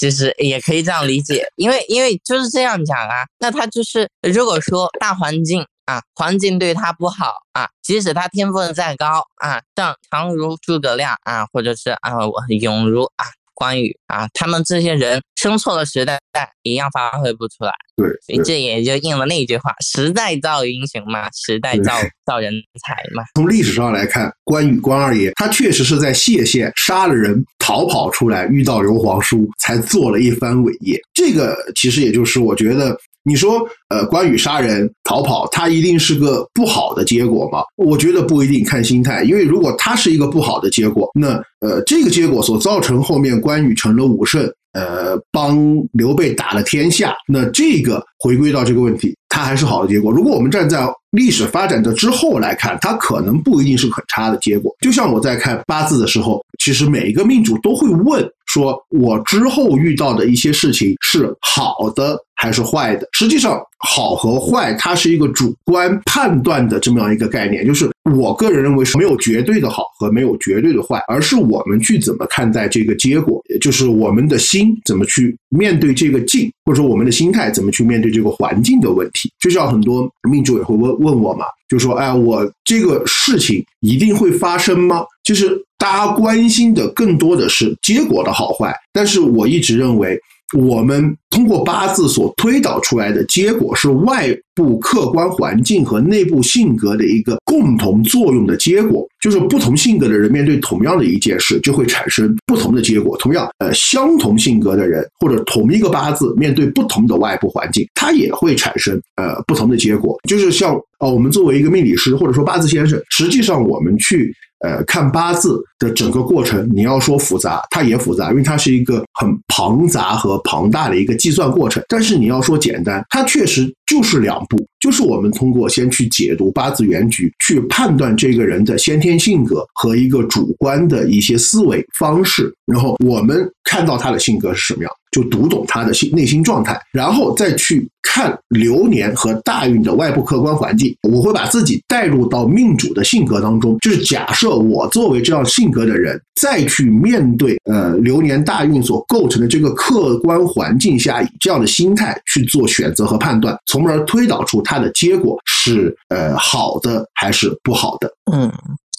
[0.00, 3.24] 其实也可以这样理解，因为因为就是这样讲啊。
[3.38, 5.64] 那他就是如果说大环境。
[5.86, 16.18] 啊，环境对他不好啊，即使他天分再高啊，像常如诸葛亮啊，或者是啊，我勇如啊关羽啊，他们这些人生错了时代，
[16.62, 17.72] 一样发挥不出来。
[17.96, 21.92] 对，所以这也就应了那句话：时代造英雄嘛，时代造
[22.24, 23.22] 造人才嘛。
[23.34, 30.98] 从历史上来看，关羽关二爷他确实是在谢县杀了人，逃跑出来，遇到刘皇叔，才做了一番伟业。
[31.12, 32.96] 这个其实也就是我觉得。
[33.22, 37.62] 你说，呃，关羽杀人逃跑，他一定是个不好的结果吗？
[37.76, 39.22] 我觉得不一定，看心态。
[39.24, 45.58] 因为如果他是一个不好的结果，那呃，这个结果所造成后面关羽成了武圣，呃，帮
[45.92, 50.10] 刘备打了天下，那这个回归到这个问题，他还是好的结果。
[50.10, 54.74] 如果我们站在历史发展的之后来看，它可能不一定是很差的结果。
[54.80, 58.26] 就像我在看八字的时候，其实每一个命主都会问。
[58.52, 63.06] 说我之后遇到的一些事情是好的还是坏的？
[63.12, 79.30] 实际上，好和坏它是一个主观判断的这么样一个概念，就是我个人认为是没有绝对的好和没有绝对的坏，而是我们去怎么看待这个结果，就是我们的心怎么去面对这个境，或者说我们的心态怎么去面对这个环境的问题。
[79.38, 90.18] 就像很多命主也会问问我嘛，就说：“哎，我这个事情一定会发生吗？”就是大家关心的更多的是结果的好坏，但是我一直认为，
[90.58, 99.06] 我们通过八字所推导出来的结果是外部客观环境和内部性格的一个共同作用的结果。
[99.22, 103.16] 就是不同性格的人面对同样的一件事，就会产生不同的结果。
[103.18, 110.18] 同样，呃，相同性格的人或者同一个八字面对不同的外部环境，它也会产生呃不同的结果。
[110.28, 114.34] 就是像呃，我们作为一个命理师或者说八字先生，实际上我们去。
[114.60, 121.82] 呃，看八字的整个过程，你要说复杂，它也复杂，因为它是一个很庞杂和庞大的一个计算过程。
[121.88, 134.90] 但是你要说简单，它确实就是两步，就是我们通过先去解读八字原局，去判断这个人的先天性格和一个主观的一些思维方式，然后我们看到他的性格是什么样。
[135.10, 140.94] 就读懂他的心内心状态，然后再去看流年和大运的外部客观环境。
[141.02, 158.08] 我会把自己带入到命主的性格当中，就是假设我作为这样性格的人，再去面对呃流年大运所构成的这个客观环境下，以这样的心态去做选择和判断，从而推导出它的结果是呃好的还是不好的。
[158.32, 158.52] 嗯，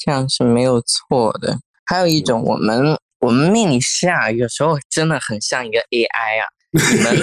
[0.03, 1.57] 这样是没有错的。
[1.85, 2.97] 还有一种我们。
[3.21, 7.19] 我们命理师啊，有时候真的很像一个 AI 啊， 你们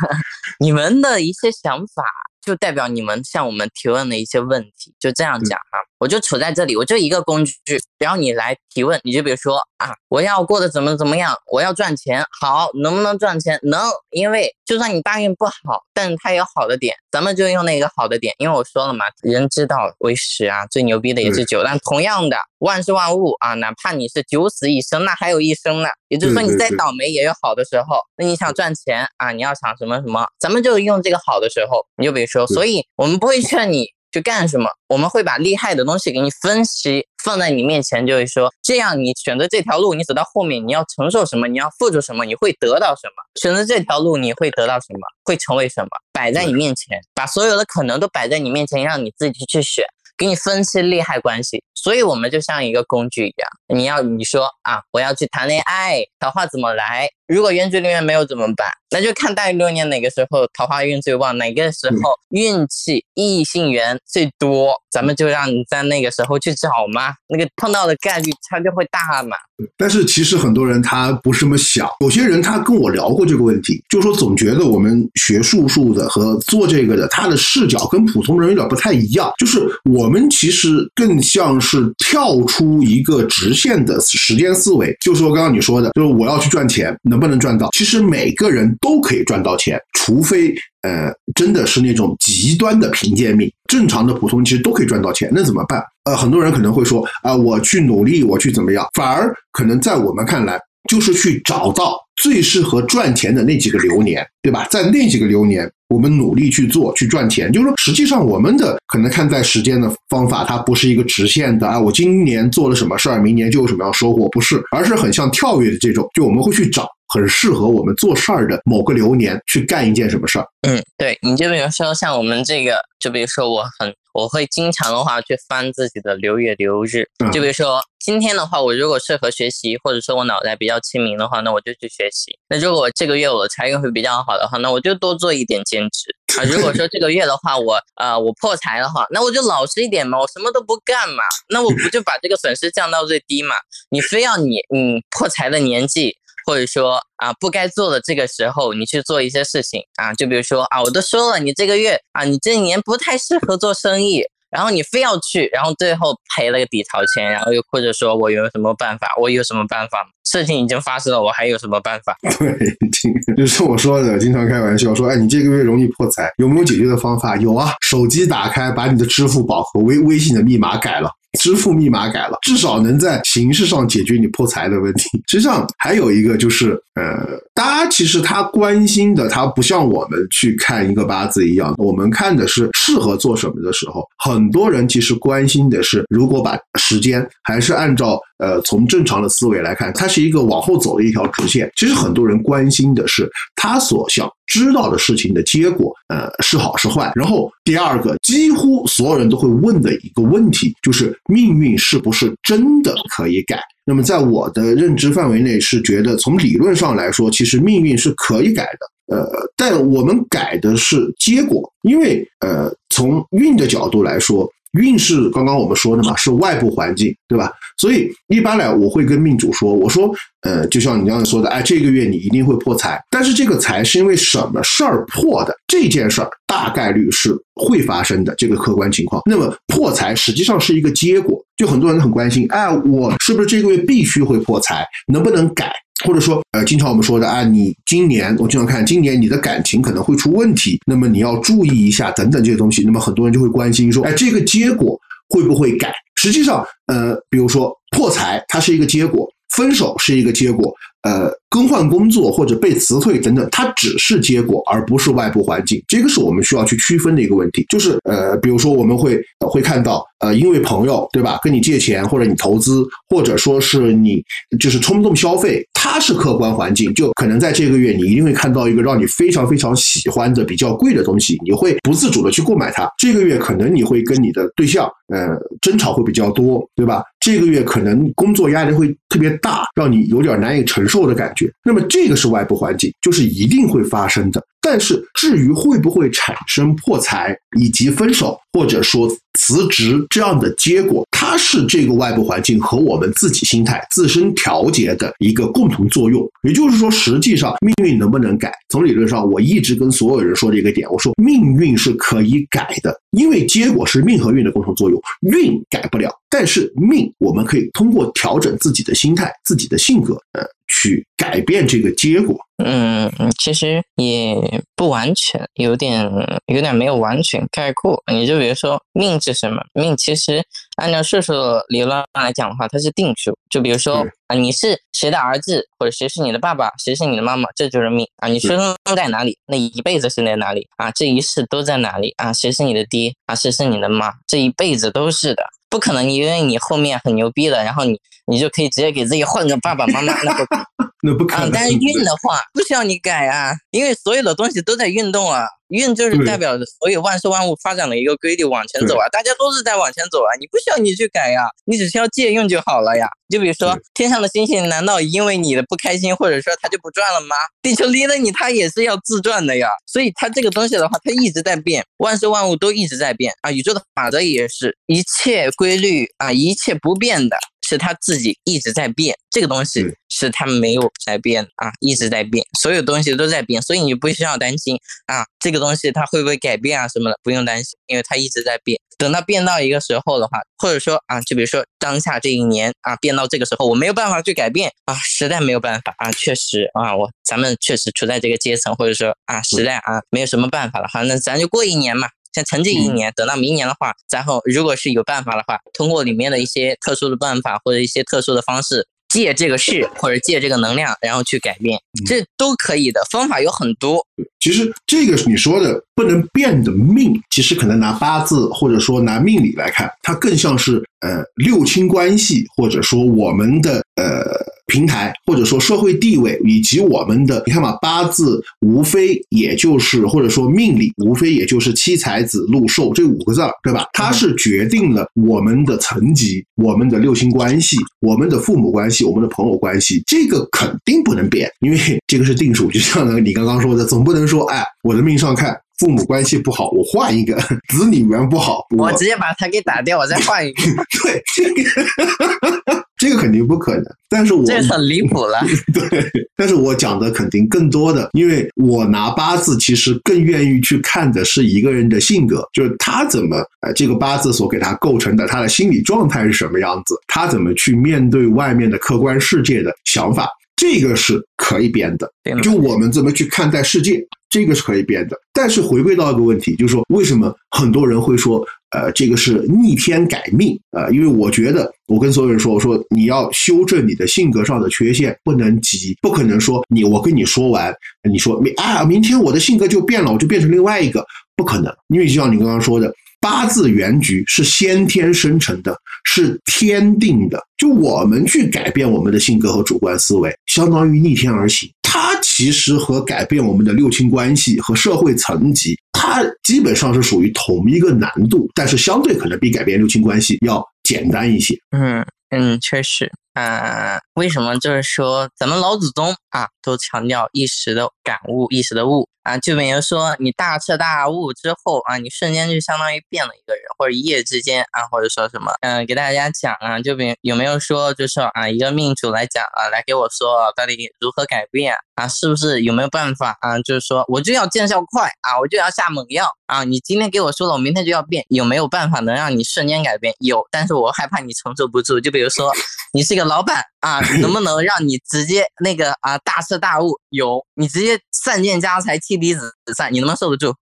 [0.58, 2.02] 你们的一些想法，
[2.40, 5.78] 就代表你们向我们提问的一些问题，就这样讲哈。
[6.04, 13.58] 我就处在这里，我就一个工具，只要你来提问，你就比如说啊，我要过得怎么怎么样，我要赚钱，好，能不能赚钱？
[13.62, 33.94] 能，因为就算你大运不好，但是它有好的点，咱们就用那个好的点，因为我说了嘛，人之道为食啊，最牛逼的也是酒，但同样的，万事万物啊，哪怕你是九死一生，那还有一生呢，也就是说你再倒霉也有好的时候，那你想赚钱啊，你要想什么什么，咱们就用这个好的时候，你就比如说，所以我们不会劝你。
[34.14, 34.70] 去干什么？
[34.86, 41.48] 我们会把厉害的东西给你分析，放在你面前，就是说，这样你选择这条路，你走到后面，你要承受什么？
[41.48, 42.24] 你要付出什么？
[42.24, 43.14] 你会得到什么？
[43.42, 45.00] 选择这条路，你会得到什么？
[45.24, 45.88] 会成为什么？
[46.12, 49.84] 摆在你面前，把所有的可能都摆在你面前，让你自己去选。
[50.16, 51.62] 给你分析利害关系。
[51.74, 57.08] 所以我们就像一个工具一样，你要你说啊，我要去谈恋爱，桃花怎么来？
[57.26, 58.70] 如果原局里面没有怎么办？
[58.90, 69.36] 那就看大运流年哪个时候桃花运最旺，哪个时候运气异性缘最多，咱们就让你在那个时候去找嘛，那个碰到的概率它就会大嘛。
[69.76, 87.68] 但是其实很多人他不是这么想，有些人他跟我聊过这个问题，就说总觉得我们学术数的和做这个的，他的视角跟普通人有点不太一样，就是我们其实更像是跳出一个直线的时间思维，就是说刚刚你说的，就是我要去赚钱，能不能赚到？
[87.72, 90.54] 其实每个人都可以赚到钱，除非
[90.84, 95.82] 呃真的是那种极端的贫贱命，正常的普通其实都可以赚到钱，那怎么办？
[96.04, 98.86] 呃，很多人可能会说啊，我去努力，我去怎么样？
[98.94, 100.60] 反而可能在我们看来，
[100.90, 104.66] 就是去找到最适合赚钱的那几个流年，对吧？
[104.70, 107.50] 在那几个流年，我们努力去做，去赚钱。
[107.50, 111.80] 就是说，实际上我们的可能看待时间的方法，它不是一个直线的啊。
[111.80, 120.46] 我今年做了什么事儿，明年就有什么样收获，不是，而是很像跳跃的这种，就我们会去找很适合我们做事儿的某个流年去干一件什么事儿。
[120.62, 123.94] 嗯，对，你就比如说像我们这个，就比如说我很。
[124.14, 132.38] 我会经常的话去翻自己的流月流日，就比如说今天的话，我如果适合学习，或者说我脑袋比较清明的话，那我就去学习。
[132.48, 136.44] 那如果这个月我的财运会比较好的话，那我就多做一点兼职 啊。
[136.44, 143.56] 如果说这个月的话，我呃我破财的话，那我就老实一点嘛，我什么都不干嘛，那我不就把这个损失降到最低嘛？
[143.90, 146.16] 你非要你嗯破财的年纪。
[146.46, 160.04] 或者说啊，不该做的这个时候，你去做一些事情啊，就比如说啊，我都说了，你这个月啊，你这一年不太适合做生意，然后你非要去，然后最后赔了个底朝天，然后又或者说我有什么办法，我有什么办法？
[160.24, 162.16] 事情已经发生了，我还有什么办法？
[162.38, 167.36] 对，就是我说的，经常开玩笑说，哎，你这个月容易破财，有没有解决的方法？
[167.36, 171.10] 有啊，手机打开，把你的支付宝和微微信的密码改了。
[171.34, 175.08] 支付密码改了，至少能在形式上解决你破财的问题。
[175.26, 191.70] 实际上还有一个就是，呃，大家其实他关心的，他不像我们去看一个八字一样，我们看的是适合做什么的时候，很多人其实关心的是，如果把时间还是按照呃从正常的思维来看，它是一个往后走的一条直线。
[191.76, 194.30] 其实很多人关心的是他所想。
[194.46, 197.12] 知道的事情的结果，呃，是好是坏。
[197.14, 203.60] 然后第二个，几乎所有人都会问的一个问题，就是命运是不是真的可以改？
[203.84, 209.16] 那么在我的认知范围内，是觉得从理论上来说，其实命运是可以改的。
[209.16, 214.48] 呃，但我们改的是结果，因为呃，从运的角度来说。
[214.80, 217.50] 运势刚刚我们说的嘛，是外部环境，对吧？
[217.78, 220.12] 所以一般来我会跟命主说，我说，
[220.42, 225.54] 呃，就像你刚才说的，哎，这个月你一定会破财，但是这个财是因为什么事儿破的？
[225.66, 229.22] 这件事儿大概率是会发生的，这个客观情况。
[229.28, 234.84] 那么破财实际上是一个结果，就很多人很关心，哎，我是不是这个月必须会破财？
[235.12, 235.72] 能不能改？
[236.04, 242.82] 或者说，呃，经常我们说的啊，你今年我经常看，今年你的感情可能会出问题，那么你要注意一下等等这些东西。
[242.84, 244.98] 那么很多人就会关心说，哎，这个结果
[245.28, 245.92] 会不会改？
[246.16, 249.26] 实际上，呃，比如说破财，它是一个结果；
[249.56, 250.72] 分手是一个结果。
[251.04, 255.82] 呃，更换工作或者被辞退等等，它只是结果，而不是外部环境。
[255.86, 257.64] 这个是我们需要去区分的一个问题。
[257.68, 264.22] 就是呃，比如说我们会会看到，呃，因为朋友对吧，跟你借钱或者你投资，或者说是你
[264.58, 266.92] 就是冲动消费，它是客观环境。
[266.94, 272.88] 就可能在这个月，你一定会看到一个让你非常非常喜欢的比较贵的东西，你会不自主的去购买它。
[272.96, 277.02] 这个月可能你会跟你的对象呃争吵会比较多，对吧？
[277.20, 281.50] 这个月可能工作压力会特别大，让你有点难以承受的感觉。
[281.64, 284.42] 那么这个是外部环境，就是一定会发生的。
[284.62, 289.06] 但是至于会不会产生破财以及分手，或者说
[289.38, 296.26] 辞职这样的结果，它是这个外部环境和我们自己心态自身调节的一个共同作用。
[296.44, 298.54] 也就是说，实际上命运能不能改？
[298.70, 312.36] 从理论上，我一直跟所有人说这个点，我说命运是可以改的，因为结果是命和运的共同作用，运改不了，但是命我们可以通过调整自己的心态、自己的性格，呃，去改变这个结果。
[312.58, 316.08] 嗯，其实也不完全，有点
[316.46, 318.00] 有点没有完全概括。
[318.12, 319.60] 你就比如说命是什么？
[319.74, 320.40] 命其实
[320.76, 321.32] 按照数数
[321.68, 323.36] 理论来讲的话，它是定数。
[323.50, 328.28] 就比如说啊，你是谁的儿子，或者谁是你的爸爸，谁是你的妈妈，这就是命啊。
[328.28, 330.90] 你出生在哪里，那一辈子是在哪里啊？
[330.92, 332.32] 这一世都在哪里啊？
[332.32, 333.34] 谁是你的爹啊？
[333.34, 334.12] 谁是你的妈？
[334.26, 335.44] 这一辈子都是的。
[335.74, 337.98] 不可能因为你后面很牛逼的，然后你
[338.28, 340.44] 你就可以直接给自己换个爸爸妈妈，那不
[341.02, 353.08] 那不可能。，啊但是运的话不需要你改啊，因为所有的东西都在运动啊，运就是代表着所有万事万物发展的一个规律往前走啊，大家都是在往前走啊，你不需要你去改呀，你只需要借用就好了呀。
[353.30, 357.34] 就比如说天上的星星，难道因为你的不开心或者说它就不转了吗？
[357.62, 359.66] 地球离了你，它也是要自转的呀。
[359.86, 367.38] 所以它这个东西的话，它一直在变，万事万物都一直在变啊，宇宙的法则也是一切规律啊，一切不变的。
[367.66, 378.78] 是他自己一直在变，这个东西是他没有在变啊，一直在变，所有东西都在变，所以你不需要担心啊，这个东西它会不会改变啊什么的，不用担心，因为它一直在变。
[378.98, 390.88] 等它变到一个时候的话，或者说啊，就比如说当下这一年啊，变到这个时候，我没有办法去改变啊，实在没有办法啊，确实啊，我咱们确实处在这个阶层，或者说啊，实在啊没有什么办法了。
[390.92, 392.08] 好，那咱就过一年嘛。
[392.34, 404.04] 先沉寂一嗯年，等到明年的话，然后如果是有办法的话，通过里面的一些特殊的办法或者一些特殊的方式，借这个势或者借这个能量，然后去改变，嗯这都可以的，方法有很多。
[404.40, 414.24] 其实这个你说的不能变的命，其实可能拿八字或者说拿命理来看，它更像是呃六亲关系，或者说我们的呃
[414.66, 423.86] 平台，或者说社会地位，以及我们的你看嘛，八字无非也就是或者说命理无非也就是七财子禄寿这五个字儿，对吧？
[423.92, 432.70] 它是决定了我们的层级、我们的六亲关系、我们的父母关系、我们的朋友关系，这个肯定不能变，因为这个是定数。
[432.70, 437.36] 就像呢你刚刚说的，总不能说哎，我的命上看父母关系不好，我换一个；
[437.68, 440.62] 子女缘不好，我直接把他给打掉，我再换一个，
[441.02, 443.84] 对这个 这个肯定不可能。
[444.08, 445.44] 但是我这很离谱了。
[445.72, 462.08] 对，但是我讲的肯定更多的，因为我拿八字其实更愿意去看的是一个人的性格，就是他怎么呃这个八字所给他构成的，他的心理状态是什么样子，他怎么去面对外面的客观世界的想法，这个是可以编的。
[462.22, 464.00] 对就我们怎么去看待世界，
[464.34, 465.16] 这个是可以变的。
[465.32, 477.72] 但是回归到一个问题，就是说为什么很多人会说，呃，这个是逆天改命啊、呃因为我觉得，我跟所有人说，我说你要修正你的性格上的缺陷，不能急，不可能说你我跟你说完，
[478.10, 481.06] 你说明啊，明天我的性格就变了，我就变成另外一个，
[481.36, 482.92] 不可能，因为就像你刚刚说的。
[483.20, 485.74] 八字原局是先天生成的，
[486.04, 487.42] 是天定的。
[487.56, 491.66] 就我们去改变我们的性格和主观思维，相当于逆天而行。
[491.96, 501.56] 它其实和改变我们的六亲关系和社会层级，它基本上是属于同一个难度，但是相对可能比改变六亲关系要简单一些。
[501.70, 509.36] 嗯嗯，确实，呃，为什么就是说咱们老祖宗啊都强调一时的感悟，一时的悟啊？
[509.38, 522.06] 就比如说你大彻大悟之后啊，你瞬间就相当于变了一个人，或者一夜之间啊，或者说什么，嗯、给大家讲啊，就比有没有说就是啊，一个命主来讲啊，来给我说到底如何改变啊？
[522.06, 523.58] 是不是有没有办法啊？
[523.62, 526.62] 就是说我就要见效快啊，我就要下猛药啊！
[526.62, 530.14] 你今天给我说了，我明天就要变，有没有办法能让你瞬间改变？
[530.20, 531.98] 有，但是我害怕你承受不住。
[531.98, 532.52] 就比如说，
[532.94, 536.96] 你是个老板啊，能不 能让你直接那个啊大彻大悟？
[537.10, 540.54] 有，你直接散尽家财，妻离子散，你能不能受得住？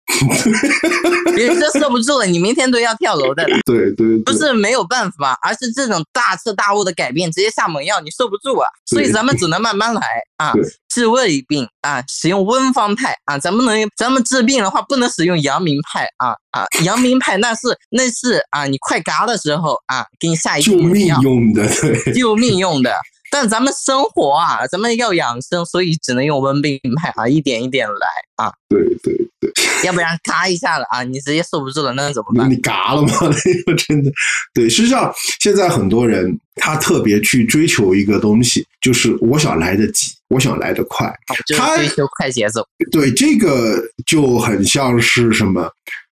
[1.36, 3.56] 别人这受不住了，你明天都要跳楼的了。
[3.66, 8.66] 对对不，是没有办法，而是这种大彻大悟的改变，直接下猛药，你受不住啊！
[8.86, 10.02] 所以咱们只能慢慢来
[10.38, 10.52] 啊，
[10.88, 17.60] 治胃病啊，使用温方派啊，咱们能咱们治病的话，不能使用阳明派啊啊，阳明派那是
[17.90, 22.94] 那是啊，你快嘎的时候啊，给你下一救命用的，对 救命用的。
[23.30, 28.06] 但咱们生活啊，咱们要养生，所以只能用温病派啊，一点一点来
[28.36, 29.50] 啊，对对对，
[29.86, 32.50] 要不然嘎一下了啊，你直接受不住了，那怎么办？
[32.50, 33.08] 你嘎了吗？
[33.22, 33.28] 那
[33.64, 34.12] 个真的，
[34.52, 35.10] 对，实际上
[35.40, 41.10] 现在很多人他特别去追求一个东西，就是我想来得及，我想来得快。
[41.46, 42.62] 就是他追求快节奏。
[42.90, 45.70] 对，这个就很像是什么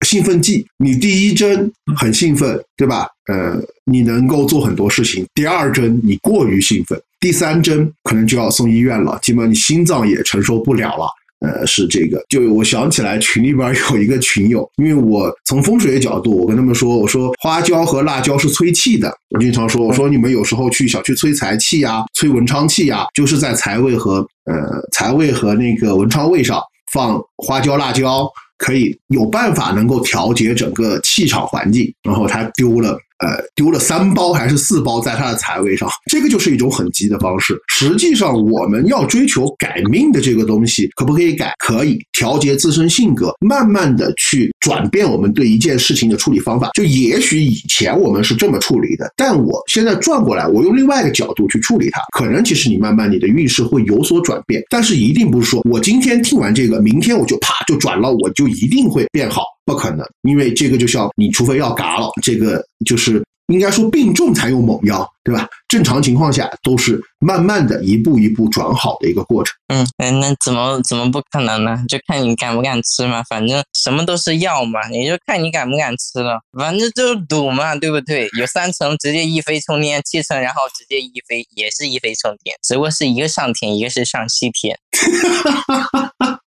[0.05, 0.65] 兴奋剂。
[0.77, 3.07] 你第一针很兴奋，对吧？
[3.27, 5.25] 呃，你能够做很多事情。
[5.33, 11.09] 第二针你过于兴奋，第三针可能就要送医院了，基本上你心脏也承受不了了。
[11.41, 26.59] 呃，是这个，就我想起来群里边有一个群友，因为我从风水的角度，我跟他们说，我说花椒和辣椒是催气的，我经常说，我说你们有时候去想去催财气呀、催文昌气呀、就是在财位和呃财位和那个文昌位上
[26.93, 28.27] 放花椒、辣椒，
[28.57, 31.93] 可以有办法能够调节整个气场环境。
[32.03, 37.57] 然后他丢了呃丢了三包还是四包在他的财位上，这个就是一种很急的方式。
[37.67, 41.53] 实际上，我们要追求改命的这个东西，可不可以改？
[41.59, 46.69] 可以调节自身性格，慢慢的去转变我们对一件事情的处理方法。
[46.73, 54.61] 就也许以前我们是这么处理的，但我现在转过来，我用另外一个角度去处理它，可能其实你慢慢你的运势会有所转变。
[54.69, 65.47] 但是一定不是说我今天听完这个，明天我就啪就转了，我就一定会变好，不可能，因为这个就像你除非要嘎了，这个就是应该说病重才用猛药，对吧？
[65.67, 69.53] 正常情况下都是慢慢的一步一步转好的一个过程。
[69.67, 71.83] 嗯，那那怎么怎么不可能呢？
[71.87, 78.29] 就看你敢不敢吃嘛，反正什么都是药嘛，也就看你敢不敢吃了，反正就是赌嘛，对不对？
[78.37, 84.77] 有三层直接一飞冲天，七层然后直接一飞也是一飞冲天，只不过是一个上天，一个是上西天。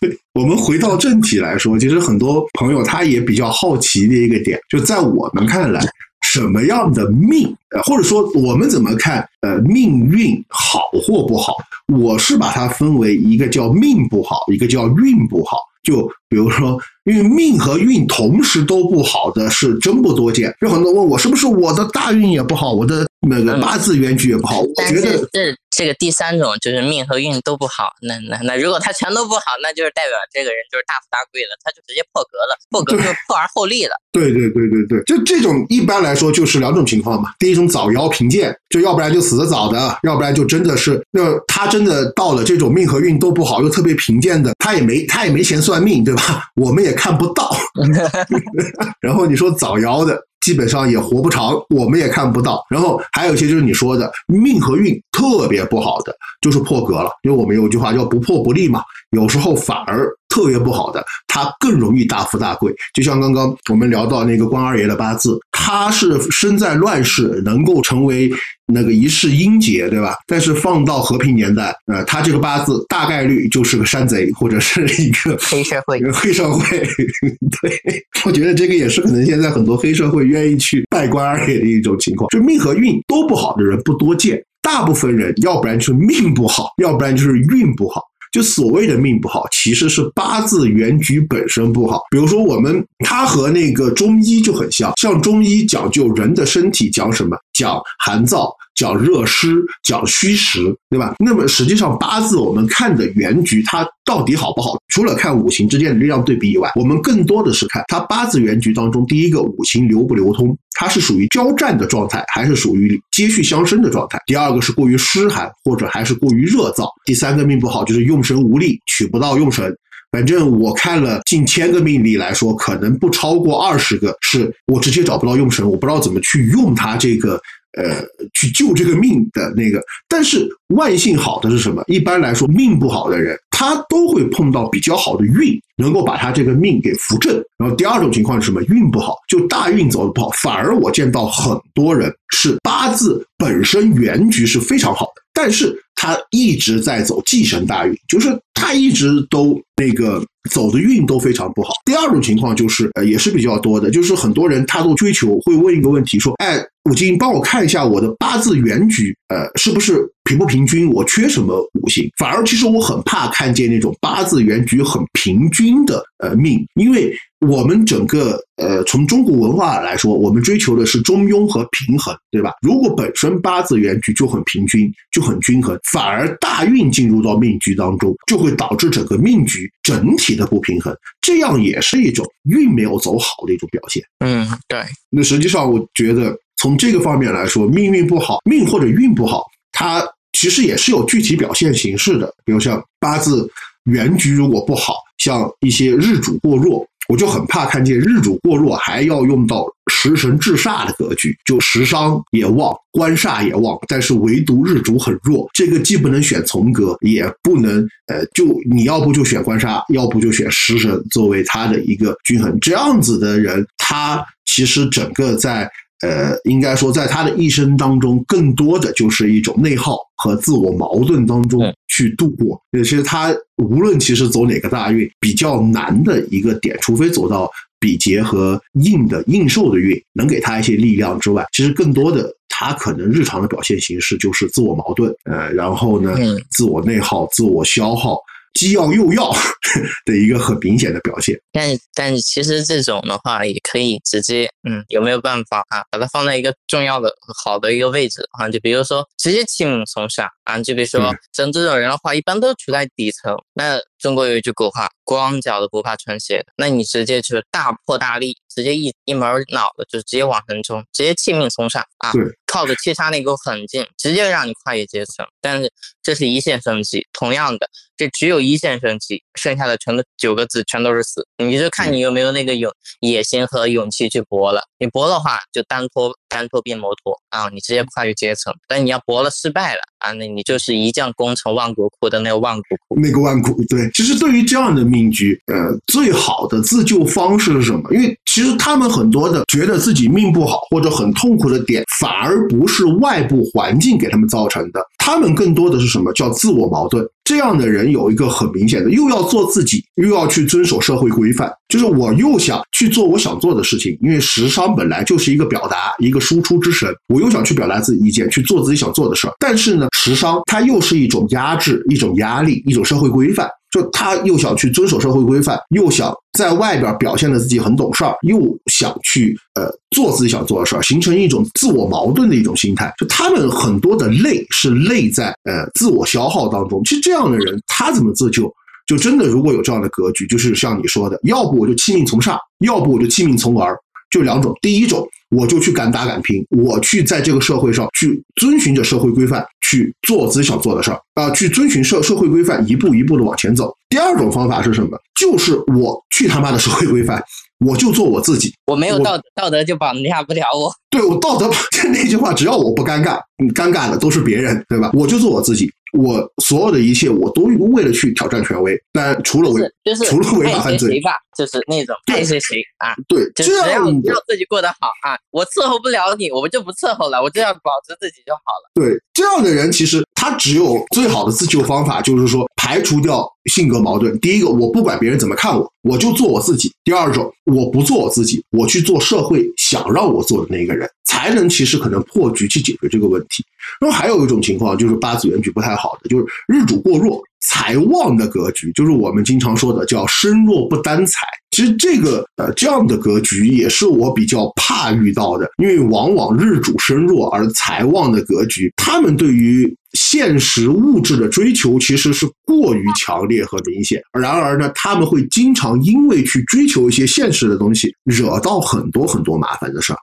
[0.00, 5.80] 对我们回到正题来说，其实很多朋友他也比较好奇的一个点，就在我们看来，
[6.22, 11.54] 什么样的命，呃，或者说我们怎么看，呃，命运好或不好？
[11.92, 15.56] 我是把它分为一个叫命不好，一个叫运不好。
[15.82, 20.54] 就比如说，因为命和运同时都不好的是真不多见。
[20.60, 24.60] 有很多问我是不是我的大运也不好，我的那个八字原局也不好。
[24.60, 33.92] 我觉得这这个第三种就是命和运都不好，那那那如果他全都不好，那就是代表这个人就是大富大贵了，他就直接破格了，破格就破而后立了。
[34.12, 37.30] 对对对对对，就这种一般来说就是两种情况嘛。
[37.38, 46.17] 第一种早夭贫贱，就要不然就死的早的，要不然就真的是，那他真的到了这种命和运都不好又特别贫贱的，他也没他也没钱算命，对吧？
[46.56, 47.54] 我们也看不到。
[49.00, 52.64] 然后你说早夭的，基本上也活不长，我们也看不到。
[52.68, 57.10] 然后还有一些就是你说的命和运特别不好的，就是破格了。
[57.22, 62.74] 因为我们有一句话叫不破不立嘛，有时候反而特别不好的，他更容易大富大贵。
[62.94, 68.30] 就像刚刚我们聊到那个关二爷的八字，他是身在乱世，能够成为
[68.72, 70.14] 那个一世英杰，对吧？
[70.26, 76.78] 但是放到和平年代，呃，他这个八字大概率就是个山贼，或者是一个黑社会黑社会。
[77.60, 82.28] 对，我觉得这个也是可能现在很多黑社会愿意去拜官二爷的一种情况。
[82.30, 88.02] 就命和运都不好的人不多见，大部分人要不然就是命不好，要不然就是运不好。
[88.30, 92.02] 就所谓的命不好，其实是八字原局本身不好。
[92.10, 97.38] 比如说，我们它和那个中医就很像，像中医讲究人的身体讲什么？
[97.58, 101.16] 讲寒燥，讲热湿，讲虚实，对吧？
[101.18, 104.78] 那么实际上八字我们看的原局它到底好不好？
[104.86, 114.18] 除了看五行之间的力量对比以外，我们更多的是看它八字原局当中，第一个五行流不流通，它是属于交战的状态，还是属于接续相生的状态？
[114.26, 116.88] 第二个是过于湿寒，或者还是过于热燥？
[117.04, 119.76] 第三个命不好就是用神无力，取不到用神。
[120.10, 127.40] 反正我看了近千个命理来说，可能不超过二十个是我直接找不到用神，我不知道怎么去用它这个
[127.78, 128.02] 呃
[128.32, 129.80] 去救这个命的那个。
[130.08, 131.84] 但是万幸好的是什么？
[131.88, 137.34] 一般来说，命不好的人他都会碰到比较好的运，能够把他这个命给扶正。
[137.58, 138.62] 然后第二种情况是什么？
[138.62, 150.20] 运不好，就大运走的不好，反而我见到很多人是八字本身原局是非常好的，但是他一直在走继承大运，就是他一直都那个
[150.50, 151.70] 走的运都非常不好。
[151.84, 156.60] 第二种情况就是，呃，也是比较多的，就是很多人他都追求会问一个问题，说，哎，
[156.90, 160.90] 五金帮我看一下我的八字原局，呃，是不是平不平均？
[160.90, 162.10] 我缺什么五行？
[162.18, 172.52] 反而其实我很怕看见那种八字原局很平均的呃命，因为我们整个呃从中国文化来说，我们追求的是中庸和平衡，对吧？
[172.62, 184.02] 如果本身八字原局就很平均，就很均衡，反而大运进入到命局当中，就会导致整个命局整体的不平衡，这样也是一种运没有走好的一种表现。
[184.18, 192.34] 嗯，对，那实际上，我觉得从这个方面来说，命运不好，命或者运不好，它其实也是有具体表现形式的。
[192.44, 193.48] 比如像八字
[193.84, 215.70] 原局如果不好，像一些日主过弱，我就很怕看见日主过弱还要用到食神制煞的格局，就食伤也旺，官煞也旺，但是唯独日主很弱，这个既不能选从格，也不能呃，就你要不就选官杀，要不就选食神作为他的一个均衡，这样子的人，他其实整个在。
[216.00, 221.60] 呃，应该说，在他的一生当中，更多的就是一种内耗和自我矛盾当中
[221.98, 222.60] 去度过。
[222.72, 238.18] 也是他无论其实走哪个大运，比较难的一个点，除非走到比劫和应的应受的运，能给他一些力量之外，其实更多的他可能日常的表现形式就是自我矛盾，呃，然后呢，嗯自我内耗、自我消耗。
[238.54, 239.30] 既要又要
[240.04, 241.38] 的一个很明显的表现。
[241.52, 247.12] 但但其实这种的话，也可以直接，嗯，有没有办法啊，把它放在一个重要的、
[247.44, 248.48] 好的一个位置啊？
[248.48, 253.36] 就比如说直接弃命从上啊，就比如说像这种人的话，一般都处在底层。
[253.52, 262.12] 那中国有一句古话，光脚的不怕穿鞋的，那你直接就是大破大立，直接一一门脑的就直接往前冲，直接弃命从上啊，
[262.46, 265.26] 靠着七杀那股狠劲，直接让你跨越阶层。
[265.42, 265.70] 但是
[266.02, 267.68] 这是一线生机，同样的，
[267.98, 271.26] 这只有一线生机，剩下的全都九个字，全都是死。
[271.36, 274.62] 你就看你有没有那个勇野心和勇气去搏了。
[274.78, 278.54] 你搏的话，就单拖单拖变摩托啊，你直接跨越阶层。
[278.66, 283.00] 但你要搏了失败了啊，那你就是一将功成万骨枯的那个万骨枯。
[283.00, 287.82] 那个万骨对，其实对于这样的命局，呃，最好的自救方式是什么？
[287.92, 297.02] 因为其实他们很多的觉得自己命不好或者很痛苦的点，反而不是外部环境给他们造成的，他们更多的是什么叫自我矛盾。
[297.24, 309.32] 这样的人有一个很明显的，又要做自己，又要去遵守社会规范，就是我又想去做我想做的事情，因为时商本来就是一个表达、一个输出之神，我又想去表达自己意见，去做自己想做的事儿。
[309.40, 313.48] 但是呢，时商它又是一种压制、一种压力、一种社会规范。
[313.70, 322.92] 就他又想去遵守社会规范，又想在外边表现的自己很懂事儿，又想去呃做自己想做的事儿，形成一种自我矛盾的一种心态。
[322.98, 326.82] 就他们很多的累是累在呃自我消耗当中。
[326.84, 328.50] 其实这样的人他怎么自救？
[328.86, 333.76] 就真的如果有这样的格局，就是像你说的，要不我就弃命从上，要不我就弃命从儿。
[334.10, 343.72] 就两种，第一种，我就去敢打敢拼，我去在这个社会上去遵循着社会规范去做自己想做的事儿啊，去遵循社社会规范一步一步的往前走。
[343.88, 344.98] 第二种方法是什么？
[345.18, 347.22] 就是我去他妈的社会规范，
[347.64, 350.72] 我就做我自己，我没有道道德就绑架不了我。
[350.90, 351.50] 对我道德
[351.92, 354.90] 那句话，只要我不尴尬，你尴尬的都是别人，对吧？
[354.94, 355.70] 我就做我自己。
[355.92, 368.70] 我所有的一切，我都为了去挑战权威，但除了违，就是除了违法犯罪吧，就是那种爱谁谁啊，对，只要只要自己过得好啊，我伺候不了你，我们就不伺候了，我就要保持自己就好了。
[368.74, 374.18] 对，这样的人其实他只有最好的自救方法，就是说排除掉性格矛盾。
[374.20, 383.44] 第一个，我不管别人怎么看我，我就做我自己；第二种，我不做我自己，我去做社会想让我做的那个人，才能其实可能破局去解决这个问题。
[383.80, 391.20] 那么还有一种情况就是八字原局不太好的，就是日主过弱，财旺的格局，就是我们经常说的叫身弱不担财。
[391.50, 404.00] 其实这个呃这样的格局也是我比较怕遇到的，因为往往日主身弱而财旺的格局，他们对于现实物质的追求其实是过于强烈和明显。
[404.18, 409.98] 然而呢，他们会经常因为去追求一些现实的东西，惹到很多很多麻烦的事儿。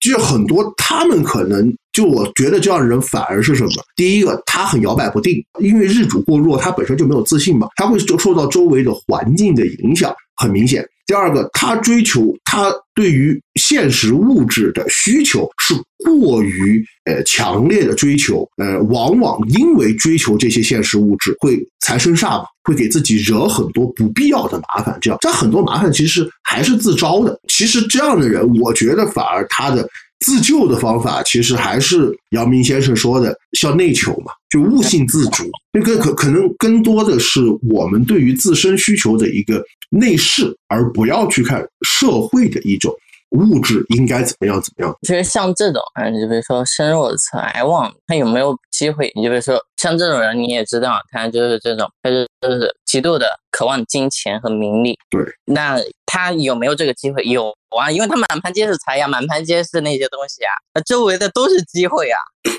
[0.00, 3.70] 就很多他们可能就我觉得这样的人反而是什么？
[3.96, 10.86] 第一个，他很摇摆不定，因为日主过弱，他本身就没有自信嘛，他会受受到周围的环境的影响，很明显。
[11.06, 15.74] 第二个，他追求他对于现实物质的需求是
[16.04, 24.96] 过于呃强烈的追求，呃，往往因为追求这些现实物质会财生煞嘛，会给自己惹很多不必要的麻烦。
[25.00, 27.38] 这样，这很多麻烦其实还是自招的。
[27.48, 29.86] 其实这样的人，我觉得反而他的
[30.20, 35.42] 自救的方法，其实还是姚明先生说的，向内求嘛，就悟性自主。
[35.72, 42.94] 那个可可能更多的是我们对于自身需求的一个内视，而不要去看社会的一种。
[43.30, 44.62] 物质应该怎么样？
[44.62, 44.96] 怎么样？
[45.02, 49.10] 其实像这种，啊，就比如说身弱财旺，他有没有机会？
[49.16, 52.16] 你就比如说像这种人，你也知道，他就是这种，他就
[52.48, 54.96] 是极度的渴望金钱和名利。
[55.10, 57.24] 对，那他有没有这个机会？
[57.24, 62.18] 有啊，因为他满盘皆是财呀，满盘皆是那些东西啊，周围的都是机会啊，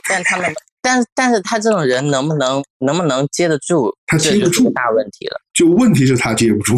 [0.09, 0.53] 但他们。
[0.85, 3.91] 但但是他这种人能不能能不能接得住？
[4.05, 5.41] 他接不住，大问题了。
[5.51, 6.75] 就问题是他接不住。